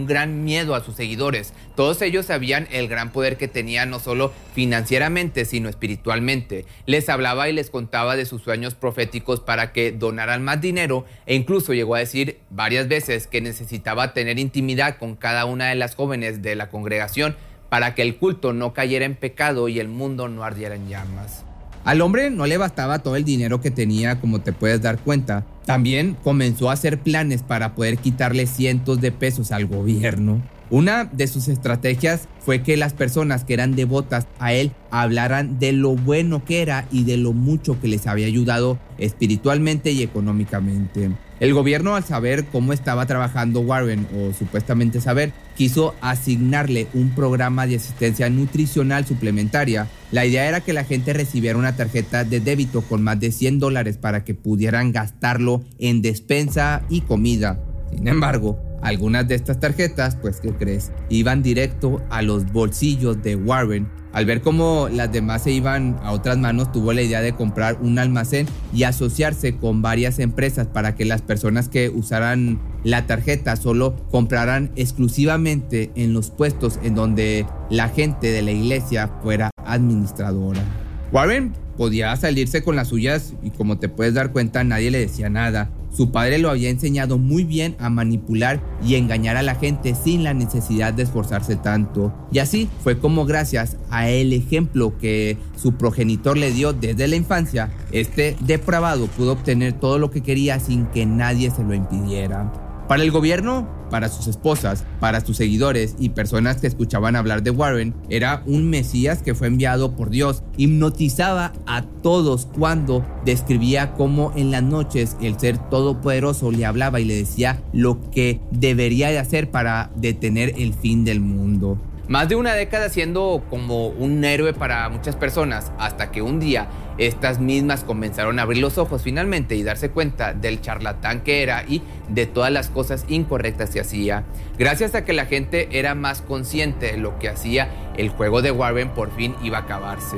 gran 0.07 0.45
miedo 0.45 0.75
a 0.75 0.85
sus 0.85 0.95
seguidores. 0.95 1.55
Todos 1.75 2.03
ellos 2.03 2.27
sabían 2.27 2.69
el 2.71 2.87
gran 2.87 3.11
poder 3.11 3.39
que 3.39 3.49
tenía 3.49 3.87
no 3.87 3.99
solo 3.99 4.31
financieramente, 4.55 5.47
sino 5.47 5.71
espiritualmente. 5.71 6.67
Les 6.85 7.09
hablaba 7.09 7.49
y 7.49 7.55
les 7.55 7.71
contaba 7.71 8.15
de 8.15 8.27
sus 8.27 8.43
sueños 8.43 8.75
proféticos 8.75 9.41
para 9.41 9.73
que 9.73 9.91
donaran 9.91 10.45
más 10.45 10.61
dinero 10.61 11.07
e 11.25 11.35
incluso 11.35 11.73
llegó 11.73 11.95
a 11.95 12.01
decir 12.01 12.41
varias 12.51 12.87
veces 12.87 13.27
que 13.27 13.41
necesitaba 13.41 14.13
tener 14.13 14.39
intimidad 14.39 14.99
con 14.99 15.17
cada 15.17 15.47
una 15.47 15.71
de 15.71 15.77
las 15.77 15.95
jóvenes 15.95 16.43
de 16.43 16.57
la 16.57 16.69
congregación 16.69 17.37
para 17.71 17.95
que 17.95 18.03
el 18.03 18.19
culto 18.19 18.53
no 18.53 18.75
cayera 18.75 19.07
en 19.07 19.15
pecado 19.15 19.71
y 19.71 19.81
el 19.81 19.89
mundo 19.89 20.29
no 20.29 20.45
ardiera 20.45 20.75
en 20.75 20.91
llamas. 20.91 21.47
Al 21.85 22.01
hombre 22.01 22.31
no 22.31 22.47
le 22.47 22.57
bastaba 22.57 23.01
todo 23.01 23.15
el 23.17 23.25
dinero 23.25 23.61
que 23.61 23.71
tenía, 23.71 24.19
como 24.19 24.41
te 24.41 24.55
puedes 24.55 24.81
dar 24.81 24.99
cuenta. 24.99 25.45
También 25.67 26.17
comenzó 26.25 26.71
a 26.71 26.73
hacer 26.73 26.99
planes 26.99 27.43
para 27.43 27.75
poder 27.75 27.99
quitarle 27.99 28.47
cientos 28.47 29.03
de 29.03 29.13
pesos 29.13 29.53
al 29.53 29.67
gobierno. 29.67 30.41
Una 30.71 31.05
de 31.05 31.27
sus 31.27 31.49
estrategias 31.49 32.27
fue 32.41 32.63
que 32.63 32.79
las 32.79 32.95
personas 32.95 33.45
que 33.45 33.53
eran 33.53 33.77
devotas 33.77 34.27
a 34.39 34.55
él 34.55 34.73
hablaran 34.91 35.59
de 35.59 35.73
lo 35.73 35.91
bueno 35.91 36.43
que 36.47 36.63
era 36.63 36.87
y 36.91 37.05
de 37.05 37.19
lo 37.19 37.35
mucho 37.35 37.79
que 37.79 37.89
les 37.89 38.07
había 38.07 38.27
ayudado 38.27 38.79
espiritualmente 38.97 39.93
y 39.93 40.03
económicamente. 40.03 41.11
El 41.39 41.53
gobierno 41.53 41.97
al 41.97 42.05
saber 42.05 42.47
cómo 42.47 42.73
estaba 42.73 43.05
trabajando 43.05 43.61
Warren, 43.61 44.07
o 44.17 44.33
supuestamente 44.33 45.03
saber, 45.03 45.33
quiso 45.57 45.95
asignarle 46.01 46.89
un 46.95 47.11
programa 47.11 47.67
de 47.67 47.77
asistencia 47.77 48.29
nutricional 48.31 49.07
suplementaria. 49.07 49.89
La 50.11 50.27
idea 50.27 50.47
era 50.47 50.61
que 50.61 50.73
la 50.73 50.85
gente 50.85 51.13
recibiera 51.13 51.59
una 51.59 51.77
tarjeta 51.77 52.25
de 52.25 52.41
débito 52.41 52.83
con 52.83 53.03
más 53.03 53.19
de 53.21 53.33
100 53.33 53.59
dólares 53.59 53.99
para 53.99 54.25
que 54.25 54.35
pudieran 54.35 54.93
gastarlo 54.93 55.65
en 55.79 56.03
despensa 56.03 56.83
y 56.89 57.03
comida. 57.03 57.61
Sin 57.91 58.09
embargo, 58.09 58.59
algunas 58.83 59.27
de 59.27 59.35
estas 59.35 59.61
tarjetas, 59.61 60.17
pues, 60.17 60.41
¿qué 60.41 60.53
crees? 60.53 60.93
Iban 61.09 61.43
directo 61.43 62.03
a 62.11 62.23
los 62.23 62.53
bolsillos 62.53 63.23
de 63.23 63.35
Warren. 63.35 63.89
Al 64.13 64.27
ver 64.27 64.43
cómo 64.43 64.89
las 64.93 65.11
demás 65.11 65.43
se 65.43 65.53
iban 65.53 65.99
a 66.03 66.13
otras 66.13 66.39
manos, 66.39 66.71
tuvo 66.71 66.93
la 66.93 67.03
idea 67.03 67.21
de 67.21 67.35
comprar 67.35 67.79
un 67.81 67.99
almacén 67.99 68.47
y 68.73 68.85
asociarse 68.85 69.57
con 69.57 69.83
varias 69.83 70.19
empresas 70.19 70.67
para 70.67 70.95
que 70.95 71.05
las 71.05 71.23
personas 71.23 71.69
que 71.69 71.89
usaran 71.89 72.61
la 72.85 73.07
tarjeta 73.07 73.57
solo 73.57 73.97
compraran 74.11 74.71
exclusivamente 74.77 75.91
en 75.97 76.13
los 76.13 76.31
puestos 76.31 76.79
en 76.83 76.95
donde 76.95 77.47
la 77.71 77.89
gente 77.89 78.31
de 78.31 78.43
la 78.43 78.53
iglesia 78.53 79.11
fuera 79.23 79.51
administradora. 79.65 80.63
Warren 81.11 81.53
podía 81.77 82.15
salirse 82.17 82.63
con 82.63 82.77
las 82.77 82.89
suyas 82.89 83.35
y 83.43 83.51
como 83.51 83.79
te 83.79 83.89
puedes 83.89 84.15
dar 84.15 84.33
cuenta 84.33 84.65
nadie 84.65 84.91
le 84.91 84.99
decía 84.99 85.29
nada. 85.29 85.71
Su 85.97 86.11
padre 86.11 86.39
lo 86.39 86.51
había 86.51 86.71
enseñado 86.71 87.19
muy 87.19 87.45
bien 87.45 87.77
a 87.79 87.89
manipular 87.89 88.61
y 88.85 88.97
engañar 88.97 89.37
a 89.37 89.43
la 89.43 89.55
gente 89.55 89.95
sin 89.95 90.25
la 90.25 90.35
necesidad 90.35 90.93
de 90.93 91.05
esforzarse 91.05 91.55
tanto. 91.55 92.13
Y 92.33 92.41
así 92.41 92.69
fue 92.83 92.99
como 92.99 93.27
gracias 93.27 93.77
a 93.91 94.09
el 94.09 94.33
ejemplo 94.33 94.99
que 94.99 95.39
su 95.57 95.75
progenitor 95.75 96.37
le 96.37 96.51
dio 96.51 96.73
desde 96.73 97.07
la 97.07 97.15
infancia, 97.15 97.71
este 97.93 98.37
depravado 98.41 99.07
pudo 99.07 99.33
obtener 99.33 99.75
todo 99.75 100.01
lo 100.01 100.11
que 100.11 100.23
quería 100.23 100.59
sin 100.59 100.87
que 100.87 101.07
nadie 101.07 101.53
se 101.53 101.63
lo 101.63 101.75
impidiera. 101.75 102.64
Para 102.89 103.03
el 103.03 103.11
gobierno, 103.11 103.67
para 103.91 104.11
sus 104.11 104.27
esposas, 104.27 104.85
para 105.01 105.23
sus 105.23 105.39
seguidores 105.39 105.95
y 105.99 106.11
personas 106.11 106.61
que 106.61 106.67
escuchaban 106.67 107.17
hablar 107.17 107.43
de 107.43 107.51
Warren, 107.51 107.95
era 108.11 108.43
un 108.45 108.69
Mesías 108.69 109.23
que 109.23 109.35
fue 109.35 109.47
enviado 109.47 109.97
por 109.97 110.11
Dios. 110.11 110.43
Hipnotizaba 110.59 111.55
a 111.67 111.83
todos 112.03 112.47
cuando 112.59 113.03
describía 113.25 113.93
cómo 113.93 114.33
en 114.37 114.51
las 114.51 114.63
noches 114.63 115.17
el 115.23 115.41
ser 115.41 115.57
todopoderoso 115.71 116.51
le 116.51 116.67
hablaba 116.67 117.01
y 117.01 117.07
le 117.07 117.17
decía 117.17 117.63
lo 117.73 118.11
que 118.11 118.41
debería 118.51 119.09
de 119.09 119.19
hacer 119.19 119.51
para 119.51 119.91
detener 119.97 120.53
el 120.59 120.75
fin 120.75 121.07
del 121.07 121.21
mundo. 121.21 121.79
Más 122.07 122.29
de 122.29 122.37
una 122.37 122.53
década 122.53 122.91
siendo 122.91 123.45
como 123.49 123.89
un 123.89 124.23
héroe 124.27 124.53
para 124.53 124.87
muchas 124.91 125.17
personas, 125.17 125.73
hasta 125.79 126.11
que 126.11 126.21
un 126.21 126.39
día 126.39 126.69
estas 126.99 127.41
mismas 127.41 127.85
comenzaron 127.85 128.39
a 128.39 128.43
abrir 128.43 128.61
los 128.61 128.79
ojos 128.79 129.03
finalmente 129.03 129.57
y 129.57 129.63
darse 129.63 129.91
cuenta 129.91 130.33
del 130.33 130.61
charlatán 130.61 131.23
que 131.23 131.43
era 131.43 131.65
y 131.67 131.83
de 132.09 132.27
todas 132.27 132.53
las 132.53 132.69
cosas 132.69 133.05
incorrectas 133.09 133.71
que 133.71 133.81
hacía. 133.81 134.25
Gracias 134.59 134.95
a 134.95 135.05
que 135.05 135.13
la 135.13 135.27
gente 135.27 135.69
era 135.73 135.95
más 135.95 136.23
consciente 136.23 136.93
de 136.93 136.99
lo 136.99 137.19
que 137.19 137.29
hacía, 137.29 137.69
el 137.97 138.09
juego 138.09 138.43
de 138.43 138.51
Warren 138.51 138.91
por 138.91 139.15
fin 139.15 139.35
iba 139.43 139.59
a 139.59 139.63
acabarse. 139.63 140.17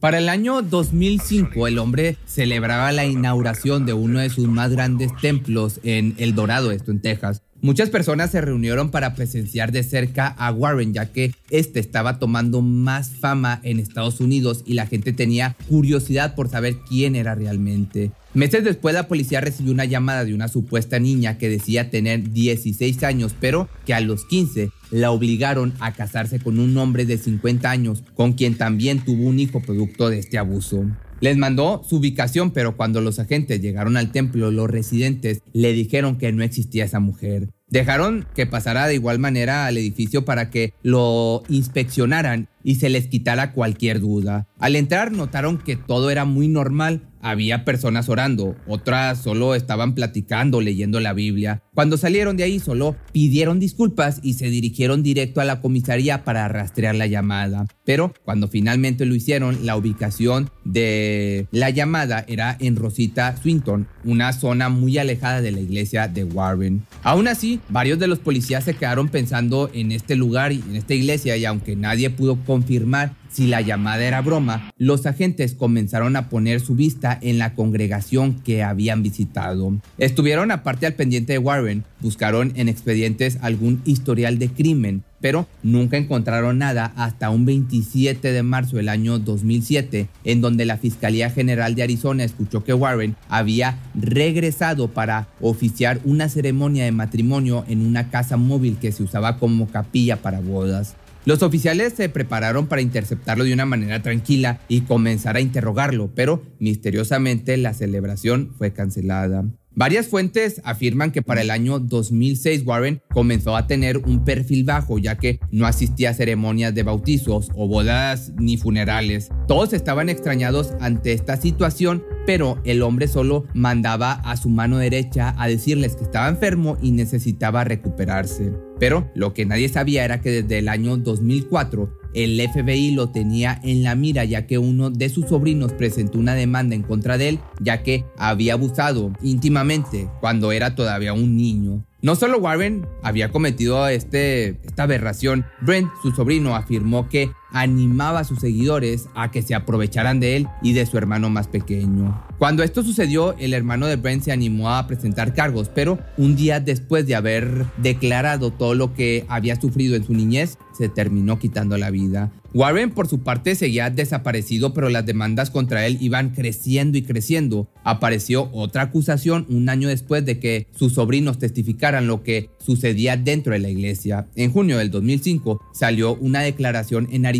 Para 0.00 0.16
el 0.16 0.30
año 0.30 0.62
2005, 0.62 1.66
el 1.66 1.78
hombre 1.78 2.16
celebraba 2.24 2.90
la 2.90 3.04
inauguración 3.04 3.84
de 3.84 3.92
uno 3.92 4.20
de 4.20 4.30
sus 4.30 4.48
más 4.48 4.70
grandes 4.70 5.14
templos 5.20 5.78
en 5.82 6.14
El 6.16 6.34
Dorado, 6.34 6.70
esto 6.70 6.90
en 6.90 7.02
Texas. 7.02 7.42
Muchas 7.62 7.90
personas 7.90 8.30
se 8.30 8.40
reunieron 8.40 8.90
para 8.90 9.14
presenciar 9.14 9.70
de 9.70 9.82
cerca 9.82 10.28
a 10.28 10.50
Warren, 10.50 10.94
ya 10.94 11.12
que 11.12 11.34
este 11.50 11.78
estaba 11.78 12.18
tomando 12.18 12.62
más 12.62 13.10
fama 13.10 13.60
en 13.62 13.78
Estados 13.78 14.20
Unidos 14.20 14.62
y 14.64 14.74
la 14.74 14.86
gente 14.86 15.12
tenía 15.12 15.56
curiosidad 15.68 16.34
por 16.34 16.48
saber 16.48 16.76
quién 16.88 17.16
era 17.16 17.34
realmente. 17.34 18.12
Meses 18.32 18.64
después 18.64 18.94
la 18.94 19.08
policía 19.08 19.42
recibió 19.42 19.72
una 19.72 19.84
llamada 19.84 20.24
de 20.24 20.32
una 20.32 20.48
supuesta 20.48 20.98
niña 20.98 21.36
que 21.36 21.50
decía 21.50 21.90
tener 21.90 22.32
16 22.32 23.02
años, 23.02 23.34
pero 23.38 23.68
que 23.84 23.92
a 23.92 24.00
los 24.00 24.24
15 24.24 24.70
la 24.90 25.10
obligaron 25.10 25.74
a 25.80 25.92
casarse 25.92 26.38
con 26.40 26.58
un 26.58 26.74
hombre 26.78 27.04
de 27.04 27.18
50 27.18 27.70
años, 27.70 28.02
con 28.14 28.32
quien 28.32 28.56
también 28.56 29.04
tuvo 29.04 29.24
un 29.24 29.38
hijo 29.38 29.60
producto 29.60 30.08
de 30.08 30.18
este 30.18 30.38
abuso. 30.38 30.86
Les 31.20 31.36
mandó 31.36 31.82
su 31.86 31.96
ubicación, 31.96 32.50
pero 32.50 32.76
cuando 32.76 33.02
los 33.02 33.18
agentes 33.18 33.60
llegaron 33.60 33.98
al 33.98 34.10
templo, 34.10 34.50
los 34.50 34.70
residentes 34.70 35.42
le 35.52 35.72
dijeron 35.74 36.16
que 36.16 36.32
no 36.32 36.42
existía 36.42 36.84
esa 36.84 36.98
mujer. 36.98 37.50
Dejaron 37.68 38.26
que 38.34 38.46
pasara 38.46 38.86
de 38.86 38.94
igual 38.94 39.18
manera 39.18 39.66
al 39.66 39.76
edificio 39.76 40.24
para 40.24 40.50
que 40.50 40.72
lo 40.82 41.42
inspeccionaran 41.48 42.48
y 42.64 42.76
se 42.76 42.88
les 42.88 43.06
quitara 43.06 43.52
cualquier 43.52 44.00
duda. 44.00 44.48
Al 44.58 44.76
entrar 44.76 45.12
notaron 45.12 45.58
que 45.58 45.76
todo 45.76 46.10
era 46.10 46.24
muy 46.24 46.48
normal, 46.48 47.02
había 47.20 47.64
personas 47.64 48.08
orando, 48.08 48.56
otras 48.66 49.22
solo 49.22 49.54
estaban 49.54 49.94
platicando, 49.94 50.60
leyendo 50.60 51.00
la 51.00 51.12
Biblia. 51.12 51.62
Cuando 51.74 51.96
salieron 51.96 52.36
de 52.36 52.44
ahí 52.44 52.58
solo 52.58 52.96
pidieron 53.12 53.60
disculpas 53.60 54.20
y 54.22 54.34
se 54.34 54.50
dirigieron 54.50 55.02
directo 55.02 55.40
a 55.40 55.44
la 55.44 55.60
comisaría 55.60 56.24
para 56.24 56.48
rastrear 56.48 56.94
la 56.94 57.06
llamada. 57.06 57.66
Pero 57.84 58.14
cuando 58.24 58.48
finalmente 58.48 59.06
lo 59.06 59.14
hicieron, 59.14 59.64
la 59.66 59.76
ubicación 59.76 60.50
de 60.64 61.46
la 61.50 61.70
llamada 61.70 62.24
era 62.28 62.56
en 62.60 62.76
Rosita 62.76 63.36
Swinton, 63.36 63.86
una 64.04 64.32
zona 64.32 64.68
muy 64.68 64.98
alejada 64.98 65.40
de 65.40 65.52
la 65.52 65.60
iglesia 65.60 66.08
de 66.08 66.24
Warren. 66.24 66.84
Aún 67.02 67.28
así, 67.28 67.60
varios 67.68 67.98
de 67.98 68.06
los 68.06 68.18
policías 68.18 68.64
se 68.64 68.74
quedaron 68.74 69.08
pensando 69.08 69.70
en 69.72 69.92
este 69.92 70.16
lugar 70.16 70.52
y 70.52 70.62
en 70.68 70.76
esta 70.76 70.94
iglesia 70.94 71.36
y 71.36 71.44
aunque 71.44 71.76
nadie 71.76 72.10
pudo 72.10 72.36
confirmar 72.44 73.19
si 73.30 73.46
la 73.46 73.60
llamada 73.60 74.04
era 74.04 74.20
broma, 74.22 74.72
los 74.76 75.06
agentes 75.06 75.54
comenzaron 75.54 76.16
a 76.16 76.28
poner 76.28 76.60
su 76.60 76.74
vista 76.74 77.18
en 77.20 77.38
la 77.38 77.54
congregación 77.54 78.34
que 78.40 78.62
habían 78.62 79.02
visitado. 79.02 79.76
Estuvieron 79.98 80.50
aparte 80.50 80.86
al 80.86 80.94
pendiente 80.94 81.34
de 81.34 81.38
Warren, 81.38 81.84
buscaron 82.00 82.52
en 82.56 82.68
expedientes 82.68 83.38
algún 83.40 83.82
historial 83.84 84.38
de 84.38 84.48
crimen, 84.48 85.04
pero 85.20 85.46
nunca 85.62 85.96
encontraron 85.96 86.58
nada 86.58 86.92
hasta 86.96 87.30
un 87.30 87.44
27 87.44 88.32
de 88.32 88.42
marzo 88.42 88.76
del 88.76 88.88
año 88.88 89.18
2007, 89.18 90.08
en 90.24 90.40
donde 90.40 90.64
la 90.64 90.78
Fiscalía 90.78 91.30
General 91.30 91.74
de 91.74 91.82
Arizona 91.82 92.24
escuchó 92.24 92.64
que 92.64 92.74
Warren 92.74 93.16
había 93.28 93.78
regresado 93.94 94.88
para 94.88 95.28
oficiar 95.40 96.00
una 96.04 96.28
ceremonia 96.28 96.84
de 96.84 96.92
matrimonio 96.92 97.64
en 97.68 97.86
una 97.86 98.10
casa 98.10 98.36
móvil 98.36 98.78
que 98.78 98.92
se 98.92 99.02
usaba 99.02 99.38
como 99.38 99.68
capilla 99.68 100.16
para 100.16 100.40
bodas. 100.40 100.96
Los 101.26 101.42
oficiales 101.42 101.92
se 101.92 102.08
prepararon 102.08 102.66
para 102.66 102.82
interceptarlo 102.82 103.44
de 103.44 103.52
una 103.52 103.66
manera 103.66 104.02
tranquila 104.02 104.60
y 104.68 104.82
comenzar 104.82 105.36
a 105.36 105.40
interrogarlo, 105.40 106.10
pero 106.14 106.42
misteriosamente 106.58 107.56
la 107.56 107.74
celebración 107.74 108.52
fue 108.56 108.72
cancelada. 108.72 109.44
Varias 109.72 110.08
fuentes 110.08 110.60
afirman 110.64 111.12
que 111.12 111.22
para 111.22 111.42
el 111.42 111.50
año 111.50 111.78
2006 111.78 112.64
Warren 112.66 113.02
comenzó 113.12 113.54
a 113.56 113.68
tener 113.68 113.98
un 113.98 114.24
perfil 114.24 114.64
bajo 114.64 114.98
ya 114.98 115.16
que 115.16 115.38
no 115.52 115.64
asistía 115.64 116.10
a 116.10 116.14
ceremonias 116.14 116.74
de 116.74 116.82
bautizos 116.82 117.50
o 117.54 117.68
bodas 117.68 118.32
ni 118.36 118.56
funerales. 118.56 119.28
Todos 119.46 119.72
estaban 119.72 120.08
extrañados 120.08 120.72
ante 120.80 121.12
esta 121.12 121.36
situación, 121.36 122.02
pero 122.26 122.60
el 122.64 122.82
hombre 122.82 123.06
solo 123.06 123.46
mandaba 123.54 124.12
a 124.12 124.36
su 124.36 124.48
mano 124.48 124.78
derecha 124.78 125.34
a 125.38 125.46
decirles 125.46 125.94
que 125.94 126.04
estaba 126.04 126.28
enfermo 126.28 126.76
y 126.82 126.90
necesitaba 126.90 127.62
recuperarse. 127.62 128.69
Pero 128.80 129.08
lo 129.14 129.34
que 129.34 129.46
nadie 129.46 129.68
sabía 129.68 130.04
era 130.04 130.20
que 130.20 130.42
desde 130.42 130.58
el 130.58 130.68
año 130.68 130.96
2004 130.96 132.00
el 132.14 132.40
FBI 132.52 132.92
lo 132.92 133.10
tenía 133.10 133.60
en 133.62 133.84
la 133.84 133.94
mira 133.94 134.24
ya 134.24 134.46
que 134.46 134.58
uno 134.58 134.90
de 134.90 135.08
sus 135.10 135.28
sobrinos 135.28 135.72
presentó 135.74 136.18
una 136.18 136.34
demanda 136.34 136.74
en 136.74 136.82
contra 136.82 137.18
de 137.18 137.28
él 137.28 137.40
ya 137.60 137.84
que 137.84 138.04
había 138.16 138.54
abusado 138.54 139.12
íntimamente 139.22 140.08
cuando 140.20 140.50
era 140.50 140.74
todavía 140.74 141.12
un 141.12 141.36
niño. 141.36 141.84
No 142.02 142.16
solo 142.16 142.38
Warren 142.38 142.86
había 143.02 143.30
cometido 143.30 143.86
este, 143.86 144.58
esta 144.64 144.84
aberración, 144.84 145.44
Brent, 145.60 145.90
su 146.02 146.12
sobrino, 146.12 146.56
afirmó 146.56 147.08
que 147.10 147.30
animaba 147.52 148.20
a 148.20 148.24
sus 148.24 148.40
seguidores 148.40 149.08
a 149.14 149.30
que 149.30 149.42
se 149.42 149.54
aprovecharan 149.54 150.20
de 150.20 150.36
él 150.36 150.48
y 150.62 150.72
de 150.72 150.86
su 150.86 150.98
hermano 150.98 151.30
más 151.30 151.48
pequeño. 151.48 152.20
Cuando 152.38 152.62
esto 152.62 152.82
sucedió, 152.82 153.36
el 153.38 153.52
hermano 153.52 153.86
de 153.86 153.96
Brent 153.96 154.22
se 154.22 154.32
animó 154.32 154.70
a 154.70 154.86
presentar 154.86 155.34
cargos, 155.34 155.68
pero 155.68 155.98
un 156.16 156.36
día 156.36 156.60
después 156.60 157.06
de 157.06 157.14
haber 157.14 157.66
declarado 157.76 158.50
todo 158.50 158.74
lo 158.74 158.94
que 158.94 159.24
había 159.28 159.60
sufrido 159.60 159.96
en 159.96 160.04
su 160.04 160.14
niñez, 160.14 160.56
se 160.76 160.88
terminó 160.88 161.38
quitando 161.38 161.76
la 161.76 161.90
vida. 161.90 162.32
Warren 162.52 162.90
por 162.90 163.06
su 163.06 163.20
parte 163.20 163.54
seguía 163.54 163.90
desaparecido, 163.90 164.74
pero 164.74 164.88
las 164.88 165.06
demandas 165.06 165.50
contra 165.50 165.86
él 165.86 165.98
iban 166.00 166.30
creciendo 166.30 166.98
y 166.98 167.02
creciendo. 167.02 167.68
Apareció 167.84 168.50
otra 168.52 168.82
acusación 168.82 169.46
un 169.48 169.68
año 169.68 169.88
después 169.88 170.24
de 170.24 170.40
que 170.40 170.66
sus 170.74 170.94
sobrinos 170.94 171.38
testificaran 171.38 172.08
lo 172.08 172.22
que 172.24 172.50
sucedía 172.58 173.16
dentro 173.16 173.52
de 173.52 173.60
la 173.60 173.68
iglesia. 173.68 174.26
En 174.34 174.50
junio 174.50 174.78
del 174.78 174.90
2005 174.90 175.60
salió 175.72 176.14
una 176.16 176.40
declaración 176.40 177.08
en 177.12 177.26
Arizona. 177.26 177.39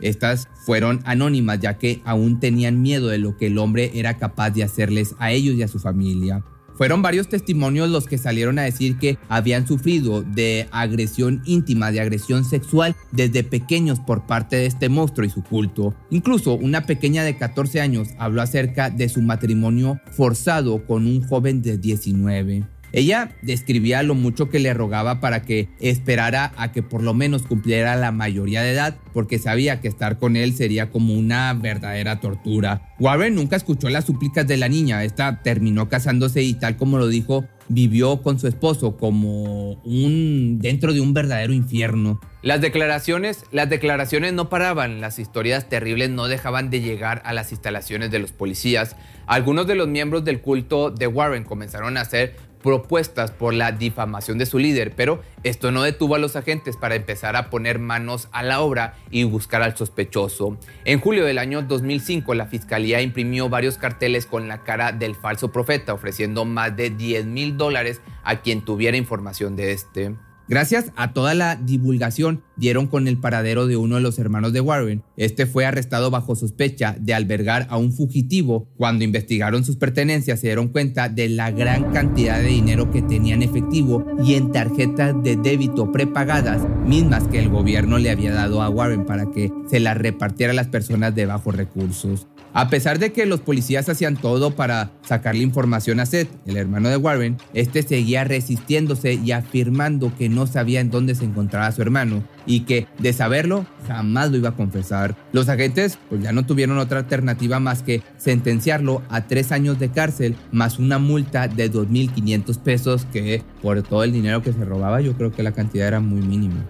Estas 0.00 0.48
fueron 0.64 1.00
anónimas 1.04 1.60
ya 1.60 1.78
que 1.78 2.00
aún 2.04 2.40
tenían 2.40 2.82
miedo 2.82 3.08
de 3.08 3.18
lo 3.18 3.36
que 3.36 3.46
el 3.46 3.58
hombre 3.58 3.90
era 3.94 4.16
capaz 4.16 4.50
de 4.50 4.62
hacerles 4.62 5.14
a 5.18 5.32
ellos 5.32 5.56
y 5.56 5.62
a 5.62 5.68
su 5.68 5.78
familia. 5.78 6.44
Fueron 6.78 7.02
varios 7.02 7.28
testimonios 7.28 7.90
los 7.90 8.06
que 8.06 8.18
salieron 8.18 8.56
a 8.60 8.62
decir 8.62 8.98
que 8.98 9.18
habían 9.28 9.66
sufrido 9.66 10.22
de 10.22 10.68
agresión 10.70 11.42
íntima, 11.44 11.90
de 11.90 12.00
agresión 12.00 12.44
sexual 12.44 12.94
desde 13.10 13.42
pequeños 13.42 13.98
por 13.98 14.26
parte 14.26 14.54
de 14.54 14.66
este 14.66 14.88
monstruo 14.88 15.26
y 15.26 15.30
su 15.30 15.42
culto. 15.42 15.96
Incluso 16.10 16.54
una 16.54 16.86
pequeña 16.86 17.24
de 17.24 17.36
14 17.36 17.80
años 17.80 18.10
habló 18.16 18.42
acerca 18.42 18.90
de 18.90 19.08
su 19.08 19.22
matrimonio 19.22 20.00
forzado 20.12 20.86
con 20.86 21.08
un 21.08 21.26
joven 21.26 21.62
de 21.62 21.78
19. 21.78 22.64
Ella 22.92 23.36
describía 23.42 24.02
lo 24.02 24.14
mucho 24.14 24.48
que 24.48 24.58
le 24.58 24.74
rogaba 24.74 25.20
para 25.20 25.42
que 25.42 25.68
esperara 25.80 26.52
a 26.56 26.72
que 26.72 26.82
por 26.82 27.02
lo 27.02 27.14
menos 27.14 27.42
cumpliera 27.42 27.96
la 27.96 28.12
mayoría 28.12 28.62
de 28.62 28.72
edad, 28.72 28.96
porque 29.12 29.38
sabía 29.38 29.80
que 29.80 29.88
estar 29.88 30.18
con 30.18 30.36
él 30.36 30.54
sería 30.54 30.90
como 30.90 31.14
una 31.14 31.52
verdadera 31.54 32.20
tortura. 32.20 32.94
Warren 32.98 33.34
nunca 33.34 33.56
escuchó 33.56 33.88
las 33.88 34.06
súplicas 34.06 34.46
de 34.46 34.56
la 34.56 34.68
niña, 34.68 35.04
esta 35.04 35.42
terminó 35.42 35.88
casándose 35.88 36.42
y 36.42 36.54
tal 36.54 36.76
como 36.76 36.98
lo 36.98 37.08
dijo, 37.08 37.44
vivió 37.68 38.22
con 38.22 38.38
su 38.38 38.48
esposo 38.48 38.96
como 38.96 39.72
un 39.84 40.58
dentro 40.58 40.92
de 40.92 41.00
un 41.00 41.12
verdadero 41.14 41.52
infierno. 41.52 42.20
Las 42.40 42.60
declaraciones, 42.60 43.44
las 43.50 43.68
declaraciones 43.68 44.32
no 44.32 44.48
paraban, 44.48 45.00
las 45.00 45.18
historias 45.18 45.68
terribles 45.68 46.08
no 46.10 46.28
dejaban 46.28 46.70
de 46.70 46.80
llegar 46.80 47.20
a 47.24 47.32
las 47.32 47.52
instalaciones 47.52 48.10
de 48.10 48.20
los 48.20 48.32
policías. 48.32 48.96
Algunos 49.26 49.66
de 49.66 49.74
los 49.74 49.88
miembros 49.88 50.24
del 50.24 50.40
culto 50.40 50.90
de 50.90 51.06
Warren 51.06 51.44
comenzaron 51.44 51.96
a 51.96 52.02
hacer 52.02 52.36
propuestas 52.68 53.30
por 53.30 53.54
la 53.54 53.72
difamación 53.72 54.36
de 54.36 54.44
su 54.44 54.58
líder, 54.58 54.92
pero 54.94 55.22
esto 55.42 55.72
no 55.72 55.84
detuvo 55.84 56.16
a 56.16 56.18
los 56.18 56.36
agentes 56.36 56.76
para 56.76 56.96
empezar 56.96 57.34
a 57.34 57.48
poner 57.48 57.78
manos 57.78 58.28
a 58.30 58.42
la 58.42 58.60
obra 58.60 58.94
y 59.10 59.24
buscar 59.24 59.62
al 59.62 59.74
sospechoso. 59.74 60.58
En 60.84 61.00
julio 61.00 61.24
del 61.24 61.38
año 61.38 61.62
2005, 61.62 62.34
la 62.34 62.44
fiscalía 62.44 63.00
imprimió 63.00 63.48
varios 63.48 63.78
carteles 63.78 64.26
con 64.26 64.48
la 64.48 64.64
cara 64.64 64.92
del 64.92 65.14
falso 65.14 65.50
profeta, 65.50 65.94
ofreciendo 65.94 66.44
más 66.44 66.76
de 66.76 66.90
10 66.90 67.24
mil 67.24 67.56
dólares 67.56 68.02
a 68.22 68.42
quien 68.42 68.60
tuviera 68.60 68.98
información 68.98 69.56
de 69.56 69.72
este. 69.72 70.14
Gracias 70.46 70.92
a 70.96 71.14
toda 71.14 71.32
la 71.32 71.56
divulgación, 71.56 72.42
dieron 72.58 72.86
con 72.86 73.08
el 73.08 73.18
paradero 73.18 73.66
de 73.66 73.76
uno 73.76 73.96
de 73.96 74.02
los 74.02 74.18
hermanos 74.18 74.52
de 74.52 74.60
Warren. 74.60 75.02
Este 75.16 75.46
fue 75.46 75.64
arrestado 75.64 76.10
bajo 76.10 76.36
sospecha 76.36 76.96
de 76.98 77.14
albergar 77.14 77.66
a 77.70 77.76
un 77.76 77.92
fugitivo. 77.92 78.68
Cuando 78.76 79.04
investigaron 79.04 79.64
sus 79.64 79.76
pertenencias, 79.76 80.40
se 80.40 80.48
dieron 80.48 80.68
cuenta 80.68 81.08
de 81.08 81.28
la 81.28 81.50
gran 81.50 81.92
cantidad 81.92 82.40
de 82.40 82.48
dinero 82.48 82.90
que 82.90 83.02
tenía 83.02 83.34
en 83.34 83.42
efectivo 83.42 84.04
y 84.22 84.34
en 84.34 84.52
tarjetas 84.52 85.14
de 85.22 85.36
débito 85.36 85.92
prepagadas, 85.92 86.66
mismas 86.84 87.28
que 87.28 87.38
el 87.38 87.48
gobierno 87.48 87.98
le 87.98 88.10
había 88.10 88.32
dado 88.32 88.62
a 88.62 88.68
Warren 88.68 89.06
para 89.06 89.30
que 89.30 89.50
se 89.70 89.80
las 89.80 89.96
repartiera 89.96 90.52
a 90.52 90.56
las 90.56 90.68
personas 90.68 91.14
de 91.14 91.26
bajos 91.26 91.54
recursos. 91.54 92.26
A 92.54 92.70
pesar 92.70 92.98
de 92.98 93.12
que 93.12 93.26
los 93.26 93.40
policías 93.40 93.88
hacían 93.88 94.16
todo 94.16 94.56
para 94.56 94.90
sacarle 95.02 95.42
información 95.42 96.00
a 96.00 96.06
Seth, 96.06 96.28
el 96.46 96.56
hermano 96.56 96.88
de 96.88 96.96
Warren, 96.96 97.36
este 97.52 97.82
seguía 97.82 98.24
resistiéndose 98.24 99.14
y 99.14 99.32
afirmando 99.32 100.12
que 100.16 100.28
no 100.28 100.46
sabía 100.46 100.80
en 100.80 100.90
dónde 100.90 101.14
se 101.14 101.24
encontraba 101.24 101.70
su 101.72 101.82
hermano 101.82 102.24
y 102.46 102.60
que, 102.60 102.86
de 102.98 103.12
saberlo, 103.12 103.66
jamás 103.86 104.30
lo 104.30 104.38
iba 104.38 104.50
a 104.50 104.56
confesar. 104.56 105.16
Los 105.32 105.48
agentes 105.48 105.98
pues 106.08 106.22
ya 106.22 106.32
no 106.32 106.46
tuvieron 106.46 106.78
otra 106.78 106.98
alternativa 106.98 107.60
más 107.60 107.82
que 107.82 108.02
sentenciarlo 108.16 109.02
a 109.08 109.26
tres 109.26 109.52
años 109.52 109.78
de 109.78 109.90
cárcel 109.90 110.36
más 110.52 110.78
una 110.78 110.98
multa 110.98 111.48
de 111.48 111.70
2.500 111.70 112.58
pesos 112.58 113.06
que 113.12 113.42
por 113.62 113.82
todo 113.82 114.04
el 114.04 114.12
dinero 114.12 114.42
que 114.42 114.52
se 114.52 114.64
robaba 114.64 115.00
yo 115.00 115.14
creo 115.14 115.32
que 115.32 115.42
la 115.42 115.52
cantidad 115.52 115.88
era 115.88 116.00
muy 116.00 116.20
mínima. 116.20 116.64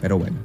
Pero 0.00 0.18
bueno, 0.18 0.38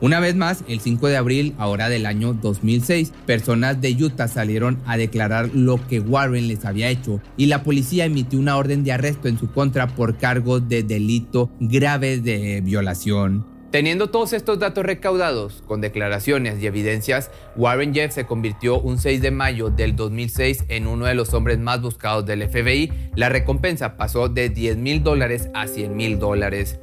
una 0.00 0.18
vez 0.18 0.34
más, 0.34 0.64
el 0.66 0.80
5 0.80 1.08
de 1.08 1.18
abril, 1.18 1.54
ahora 1.58 1.90
del 1.90 2.06
año 2.06 2.32
2006, 2.32 3.12
personas 3.26 3.82
de 3.82 3.92
Utah 3.92 4.28
salieron 4.28 4.78
a 4.86 4.96
declarar 4.96 5.50
lo 5.52 5.86
que 5.88 6.00
Warren 6.00 6.48
les 6.48 6.64
había 6.64 6.88
hecho 6.88 7.20
y 7.36 7.46
la 7.46 7.62
policía 7.62 8.06
emitió 8.06 8.38
una 8.38 8.56
orden 8.56 8.82
de 8.82 8.92
arresto 8.92 9.28
en 9.28 9.38
su 9.38 9.52
contra 9.52 9.88
por 9.88 10.16
cargos 10.16 10.66
de 10.70 10.82
delito 10.82 11.50
grave 11.60 12.18
de 12.18 12.62
violación. 12.62 13.44
Teniendo 13.70 14.10
todos 14.10 14.32
estos 14.32 14.58
datos 14.58 14.84
recaudados, 14.84 15.62
con 15.64 15.80
declaraciones 15.80 16.60
y 16.60 16.66
evidencias, 16.66 17.30
Warren 17.54 17.94
Jeff 17.94 18.12
se 18.12 18.26
convirtió 18.26 18.80
un 18.80 18.98
6 18.98 19.22
de 19.22 19.30
mayo 19.30 19.70
del 19.70 19.94
2006 19.94 20.64
en 20.66 20.88
uno 20.88 21.06
de 21.06 21.14
los 21.14 21.34
hombres 21.34 21.60
más 21.60 21.80
buscados 21.80 22.26
del 22.26 22.48
FBI. 22.48 23.10
La 23.14 23.28
recompensa 23.28 23.96
pasó 23.96 24.28
de 24.28 24.48
10 24.48 24.76
mil 24.76 25.04
dólares 25.04 25.50
a 25.54 25.68
100 25.68 25.96
mil 25.96 26.18
dólares 26.18 26.80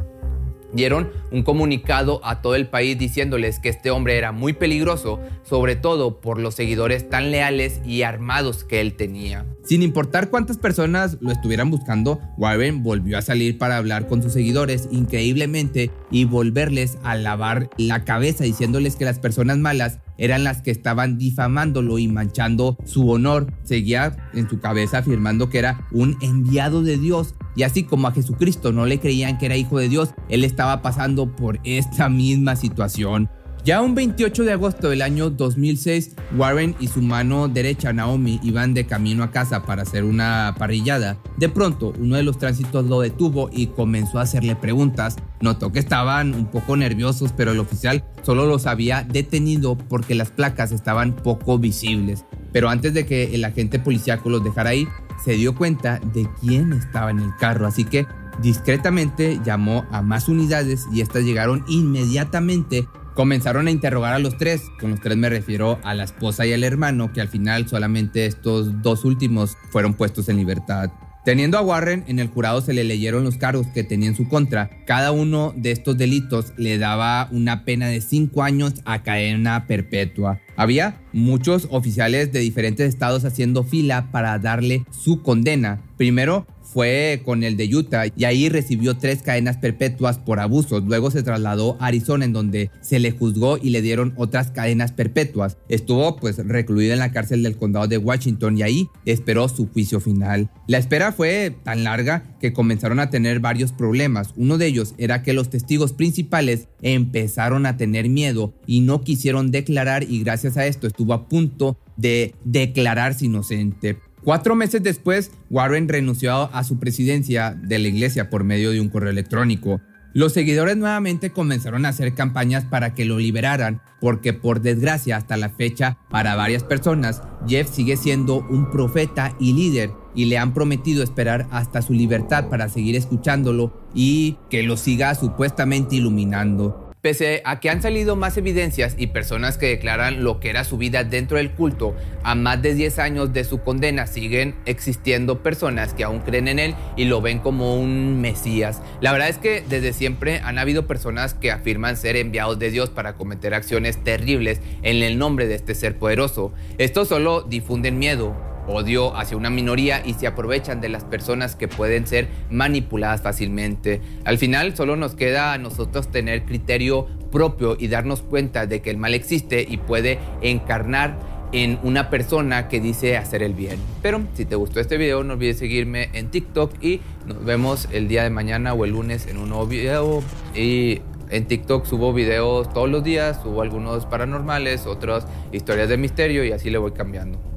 dieron 0.74 1.10
un 1.32 1.44
comunicado 1.44 2.22
a 2.24 2.42
todo 2.42 2.56
el 2.56 2.68
país 2.68 2.98
diciéndoles 2.98 3.60
que 3.60 3.70
este 3.70 3.92
hombre 3.92 4.18
era 4.18 4.32
muy 4.32 4.54
peligroso, 4.54 5.20
sobre 5.44 5.76
todo 5.76 6.20
por 6.20 6.40
los 6.40 6.56
seguidores 6.56 7.10
tan 7.10 7.32
leales 7.32 7.82
y 7.86 8.02
armados 8.02 8.64
que 8.64 8.82
él 8.82 8.94
tenía. 8.94 9.46
Sin 9.64 9.84
importar 9.84 10.30
cuántas 10.30 10.58
personas 10.58 11.18
lo 11.20 11.32
estuvieran 11.32 11.70
buscando, 11.70 12.22
Warren 12.38 12.84
volvió 12.84 13.18
a 13.18 13.22
salir 13.22 13.58
para 13.58 13.78
hablar 13.78 14.08
con 14.08 14.24
sus 14.24 14.34
seguidores 14.34 14.88
increíblemente 14.92 15.92
y 16.12 16.26
volverles 16.26 16.98
a 17.04 17.16
lavar 17.16 17.70
la 17.78 18.06
cabeza 18.06 18.44
diciéndoles 18.44 18.96
que 18.96 19.06
las 19.06 19.20
personas 19.20 19.58
malas 19.58 20.00
eran 20.18 20.44
las 20.44 20.62
que 20.62 20.72
estaban 20.72 21.18
difamándolo 21.18 22.00
y 22.00 22.08
manchando 22.08 22.78
su 22.86 23.10
honor. 23.10 23.54
Seguía 23.64 24.30
en 24.34 24.50
su 24.50 24.60
cabeza 24.60 25.00
afirmando 25.00 25.50
que 25.50 25.60
era 25.60 25.88
un 25.92 26.18
enviado 26.22 26.82
de 26.82 26.98
Dios. 26.98 27.36
Y 27.56 27.64
así 27.64 27.84
como 27.84 28.08
a 28.08 28.12
Jesucristo 28.12 28.72
no 28.72 28.86
le 28.86 29.00
creían 29.00 29.38
que 29.38 29.48
era 29.48 29.58
hijo 29.58 29.80
de 29.80 29.90
Dios, 29.90 30.14
él 30.30 30.44
estaba 30.44 30.82
pasando 30.82 31.36
por 31.36 31.60
esta 31.64 32.10
misma 32.10 32.56
situación. 32.56 33.30
Ya 33.68 33.82
un 33.82 33.96
28 33.96 34.46
de 34.46 34.54
agosto 34.54 34.88
del 34.88 35.02
año 35.02 35.30
2006, 35.30 36.12
Warren 36.38 36.74
y 36.80 36.88
su 36.88 37.02
mano 37.02 37.50
derecha 37.50 37.92
Naomi 37.92 38.40
iban 38.42 38.74
de 38.74 38.86
camino 38.86 39.26
a 39.26 39.32
casa 39.32 39.64
para 39.64 39.82
hacer 39.82 40.06
una 40.06 40.56
parrillada. 40.58 41.18
De 41.36 41.50
pronto, 41.50 41.92
uno 42.00 42.16
de 42.16 42.24
los 42.24 42.38
tránsitos 42.38 42.86
lo 42.86 43.02
detuvo 43.02 43.50
y 43.52 43.68
comenzó 43.68 44.20
a 44.20 44.22
hacerle 44.22 44.56
preguntas. 44.56 45.18
Notó 45.42 45.74
que 45.74 45.80
estaban 45.80 46.34
un 46.34 46.46
poco 46.46 46.78
nerviosos, 46.78 47.34
pero 47.36 47.52
el 47.52 47.60
oficial 47.60 48.06
solo 48.24 48.46
los 48.46 48.68
había 48.68 49.04
detenido 49.04 49.78
porque 49.78 50.16
las 50.16 50.32
placas 50.32 50.72
estaban 50.72 51.14
poco 51.14 51.60
visibles. 51.60 52.24
Pero 52.54 52.70
antes 52.70 52.94
de 52.94 53.06
que 53.06 53.36
el 53.36 53.44
agente 53.44 53.80
policíaco 53.80 54.30
los 54.30 54.46
dejara 54.46 54.76
ir, 54.76 54.88
se 55.26 55.34
dio 55.34 55.56
cuenta 55.56 56.00
de 56.14 56.26
quién 56.40 56.72
estaba 56.72 57.12
en 57.12 57.20
el 57.20 57.36
carro, 57.36 57.68
así 57.68 57.84
que 57.84 58.08
discretamente 58.42 59.42
llamó 59.44 59.86
a 59.92 60.02
más 60.02 60.30
unidades 60.30 60.86
y 60.94 61.02
estas 61.02 61.24
llegaron 61.24 61.66
inmediatamente 61.68 62.88
Comenzaron 63.18 63.66
a 63.66 63.72
interrogar 63.72 64.14
a 64.14 64.20
los 64.20 64.38
tres, 64.38 64.62
con 64.80 64.92
los 64.92 65.02
tres 65.02 65.18
me 65.18 65.28
refiero 65.28 65.80
a 65.82 65.96
la 65.96 66.04
esposa 66.04 66.46
y 66.46 66.54
al 66.54 66.64
hermano, 66.64 67.12
que 67.14 67.20
al 67.20 67.28
final 67.28 67.68
solamente 67.68 68.28
estos 68.28 68.84
dos 68.84 69.06
últimos 69.06 69.58
fueron 69.72 69.96
puestos 69.96 70.30
en 70.30 70.38
libertad. 70.38 70.92
Teniendo 71.26 71.58
a 71.58 71.62
Warren 71.62 72.04
en 72.06 72.20
el 72.20 72.28
jurado 72.28 72.62
se 72.62 72.74
le 72.74 72.84
leyeron 72.84 73.24
los 73.24 73.38
cargos 73.38 73.66
que 73.74 73.84
tenía 73.84 74.10
en 74.10 74.16
su 74.16 74.30
contra. 74.30 74.70
Cada 74.86 75.12
uno 75.12 75.52
de 75.58 75.72
estos 75.72 75.98
delitos 75.98 76.54
le 76.58 76.78
daba 76.78 77.28
una 77.32 77.66
pena 77.66 77.88
de 77.88 78.02
cinco 78.02 78.44
años 78.44 78.76
a 78.86 79.02
cadena 79.02 79.66
perpetua. 79.66 80.40
Había 80.58 81.00
muchos 81.14 81.68
oficiales 81.72 82.34
de 82.34 82.40
diferentes 82.40 82.90
estados 82.90 83.24
haciendo 83.26 83.64
fila 83.64 84.10
para 84.12 84.38
darle 84.40 84.86
su 84.92 85.22
condena. 85.22 85.82
Primero 85.98 86.46
fue 86.62 87.22
con 87.26 87.44
el 87.44 87.58
de 87.58 87.76
Utah 87.76 88.06
y 88.16 88.26
ahí 88.26 88.50
recibió 88.50 88.98
tres 88.98 89.24
cadenas 89.24 89.58
perpetuas 89.58 90.20
por 90.20 90.40
abusos. 90.40 90.84
Luego 90.84 91.10
se 91.10 91.24
trasladó 91.24 91.78
a 91.80 91.88
Arizona 91.88 92.26
en 92.26 92.34
donde 92.34 92.70
se 92.82 93.00
le 93.00 93.12
juzgó 93.12 93.58
y 93.58 93.72
le 93.72 93.82
dieron 93.82 94.14
otras 94.16 94.52
cadenas 94.52 94.92
perpetuas. 94.92 95.58
Estuvo 95.70 96.18
pues 96.18 96.38
recluido 96.38 96.94
en 96.94 97.00
la 97.00 97.12
cárcel 97.12 97.42
del 97.42 97.58
condado 97.58 97.88
de 97.88 97.98
Washington 97.98 98.58
y 98.58 98.62
ahí 98.62 98.90
esperó 99.06 99.50
su 99.50 99.68
juicio 99.68 100.00
final. 100.00 100.52
La 100.68 100.78
espera 100.78 101.12
fue 101.12 101.56
tan 101.64 101.84
larga 101.84 102.38
que 102.40 102.54
comenzaron 102.54 103.00
a 103.00 103.10
tener 103.10 103.40
varios 103.40 103.72
problemas. 103.72 104.34
Uno 104.36 104.58
de 104.58 104.68
ellos 104.68 104.94
era 105.00 105.24
que 105.24 105.34
los 105.34 105.50
testigos 105.50 105.94
principales 105.94 106.68
empezaron 106.84 107.66
a 107.66 107.78
tener 107.78 108.08
miedo 108.08 108.54
y 108.68 108.82
no 108.82 109.02
quisieron 109.02 109.50
declarar 109.50 110.04
y 110.04 110.20
gracias 110.20 110.47
a 110.56 110.66
esto 110.66 110.88
estuvo 110.88 111.14
a 111.14 111.28
punto 111.28 111.78
de 111.98 112.36
declararse 112.46 113.26
inocente. 113.26 114.00
Cuatro 114.24 114.56
meses 114.56 114.84
después, 114.84 115.32
Warren 115.50 115.88
renunció 115.88 116.54
a 116.54 116.64
su 116.64 116.80
presidencia 116.80 117.52
de 117.52 117.80
la 117.80 117.88
iglesia 117.88 118.30
por 118.30 118.44
medio 118.44 118.72
de 118.72 118.82
un 118.82 118.90
correo 118.90 119.10
electrónico. 119.10 119.82
Los 120.14 120.34
seguidores 120.34 120.78
nuevamente 120.78 121.30
comenzaron 121.32 121.86
a 121.86 121.90
hacer 121.90 122.16
campañas 122.16 122.66
para 122.66 122.96
que 122.96 123.06
lo 123.06 123.20
liberaran, 123.20 123.82
porque 124.02 124.34
por 124.34 124.62
desgracia 124.62 125.16
hasta 125.18 125.38
la 125.38 125.50
fecha, 125.50 126.00
para 126.10 126.36
varias 126.36 126.64
personas, 126.64 127.22
Jeff 127.48 127.70
sigue 127.70 127.98
siendo 127.98 128.40
un 128.50 128.72
profeta 128.72 129.36
y 129.40 129.54
líder 129.54 129.92
y 130.16 130.26
le 130.26 130.40
han 130.40 130.54
prometido 130.54 131.04
esperar 131.04 131.48
hasta 131.52 131.82
su 131.84 131.94
libertad 131.94 132.50
para 132.50 132.68
seguir 132.68 132.96
escuchándolo 132.96 133.72
y 133.94 134.38
que 134.50 134.64
lo 134.64 134.76
siga 134.76 135.14
supuestamente 135.14 135.98
iluminando. 135.98 136.87
Pese 137.08 137.42
a 137.46 137.62
que 137.62 137.70
han 137.70 137.82
salido 137.82 138.18
más 138.18 138.36
evidencias 138.36 138.96
y 138.98 139.08
personas 139.08 139.58
que 139.58 139.68
declaran 139.68 140.26
lo 140.26 140.42
que 140.42 140.50
era 140.50 140.66
su 140.66 140.78
vida 140.78 141.06
dentro 141.06 141.38
del 141.38 141.52
culto, 141.52 141.96
a 142.22 142.36
más 142.36 142.62
de 142.62 142.74
10 142.74 143.00
años 143.00 143.32
de 143.32 143.46
su 143.46 143.62
condena 143.62 144.08
siguen 144.08 144.56
existiendo 144.66 145.42
personas 145.42 145.94
que 145.94 146.04
aún 146.04 146.20
creen 146.20 146.50
en 146.50 146.60
él 146.60 146.76
y 146.98 147.06
lo 147.06 147.22
ven 147.22 147.40
como 147.40 147.80
un 147.80 148.20
mesías. 148.20 148.82
La 149.00 149.14
verdad 149.14 149.30
es 149.30 149.38
que 149.38 149.64
desde 149.70 149.94
siempre 149.94 150.42
han 150.44 150.60
habido 150.60 150.86
personas 150.86 151.34
que 151.34 151.50
afirman 151.50 151.96
ser 151.96 152.18
enviados 152.18 152.60
de 152.60 152.72
Dios 152.72 152.90
para 152.90 153.14
cometer 153.14 153.54
acciones 153.54 154.04
terribles 154.04 154.60
en 154.84 155.02
el 155.02 155.18
nombre 155.18 155.48
de 155.48 155.56
este 155.56 155.76
ser 155.76 155.98
poderoso. 155.98 156.52
Esto 156.78 157.06
solo 157.06 157.42
difunden 157.42 158.00
miedo, 158.00 158.36
odio 158.68 159.16
hacia 159.16 159.38
una 159.38 159.50
minoría 159.50 160.02
y 160.06 160.14
se 160.14 160.28
aprovechan 160.28 160.82
de 160.82 160.90
las 160.90 161.04
personas 161.04 161.56
que 161.56 161.68
pueden 161.68 162.08
ser 162.08 162.28
manipuladas 162.50 163.22
fácilmente. 163.22 164.02
Al 164.26 164.38
final 164.38 164.76
solo 164.76 164.96
nos 164.96 165.16
queda 165.16 165.54
a 165.54 165.58
nosotros 165.58 166.10
tener 166.10 166.44
criterio 166.44 167.08
propio 167.32 167.76
y 167.80 167.88
darnos 167.88 168.22
cuenta 168.22 168.66
de 168.66 168.82
que 168.82 168.90
el 168.90 168.98
mal 168.98 169.14
existe 169.14 169.66
y 169.68 169.78
puede 169.78 170.20
encarnar 170.42 171.18
en 171.52 171.80
una 171.84 172.10
persona 172.10 172.68
que 172.68 172.82
dice 172.82 173.18
hacer 173.18 173.42
el 173.42 173.54
bien. 173.54 173.80
Pero 174.02 174.22
si 174.34 174.46
te 174.46 174.56
gustó 174.56 174.80
este 174.80 174.98
video, 174.98 175.24
no 175.24 175.34
olvides 175.34 175.58
seguirme 175.58 176.10
en 176.14 176.30
TikTok 176.30 176.84
y 176.84 177.02
nos 177.26 177.44
vemos 177.44 177.88
el 177.92 178.08
día 178.08 178.24
de 178.24 178.30
mañana 178.30 178.74
o 178.74 178.86
el 178.86 178.92
lunes 178.92 179.28
en 179.28 179.38
un 179.38 179.50
nuevo 179.50 179.66
video. 179.66 180.24
Y 180.54 181.02
en 181.30 181.46
TikTok 181.46 181.86
subo 181.86 182.14
videos 182.14 182.74
todos 182.74 182.90
los 182.90 183.04
días, 183.04 183.40
subo 183.42 183.62
algunos 183.62 184.06
paranormales, 184.06 184.86
otras 184.86 185.26
historias 185.52 185.90
de 185.90 185.98
misterio 185.98 186.44
y 186.44 186.52
así 186.52 186.70
le 186.70 186.78
voy 186.78 186.92
cambiando. 186.92 187.57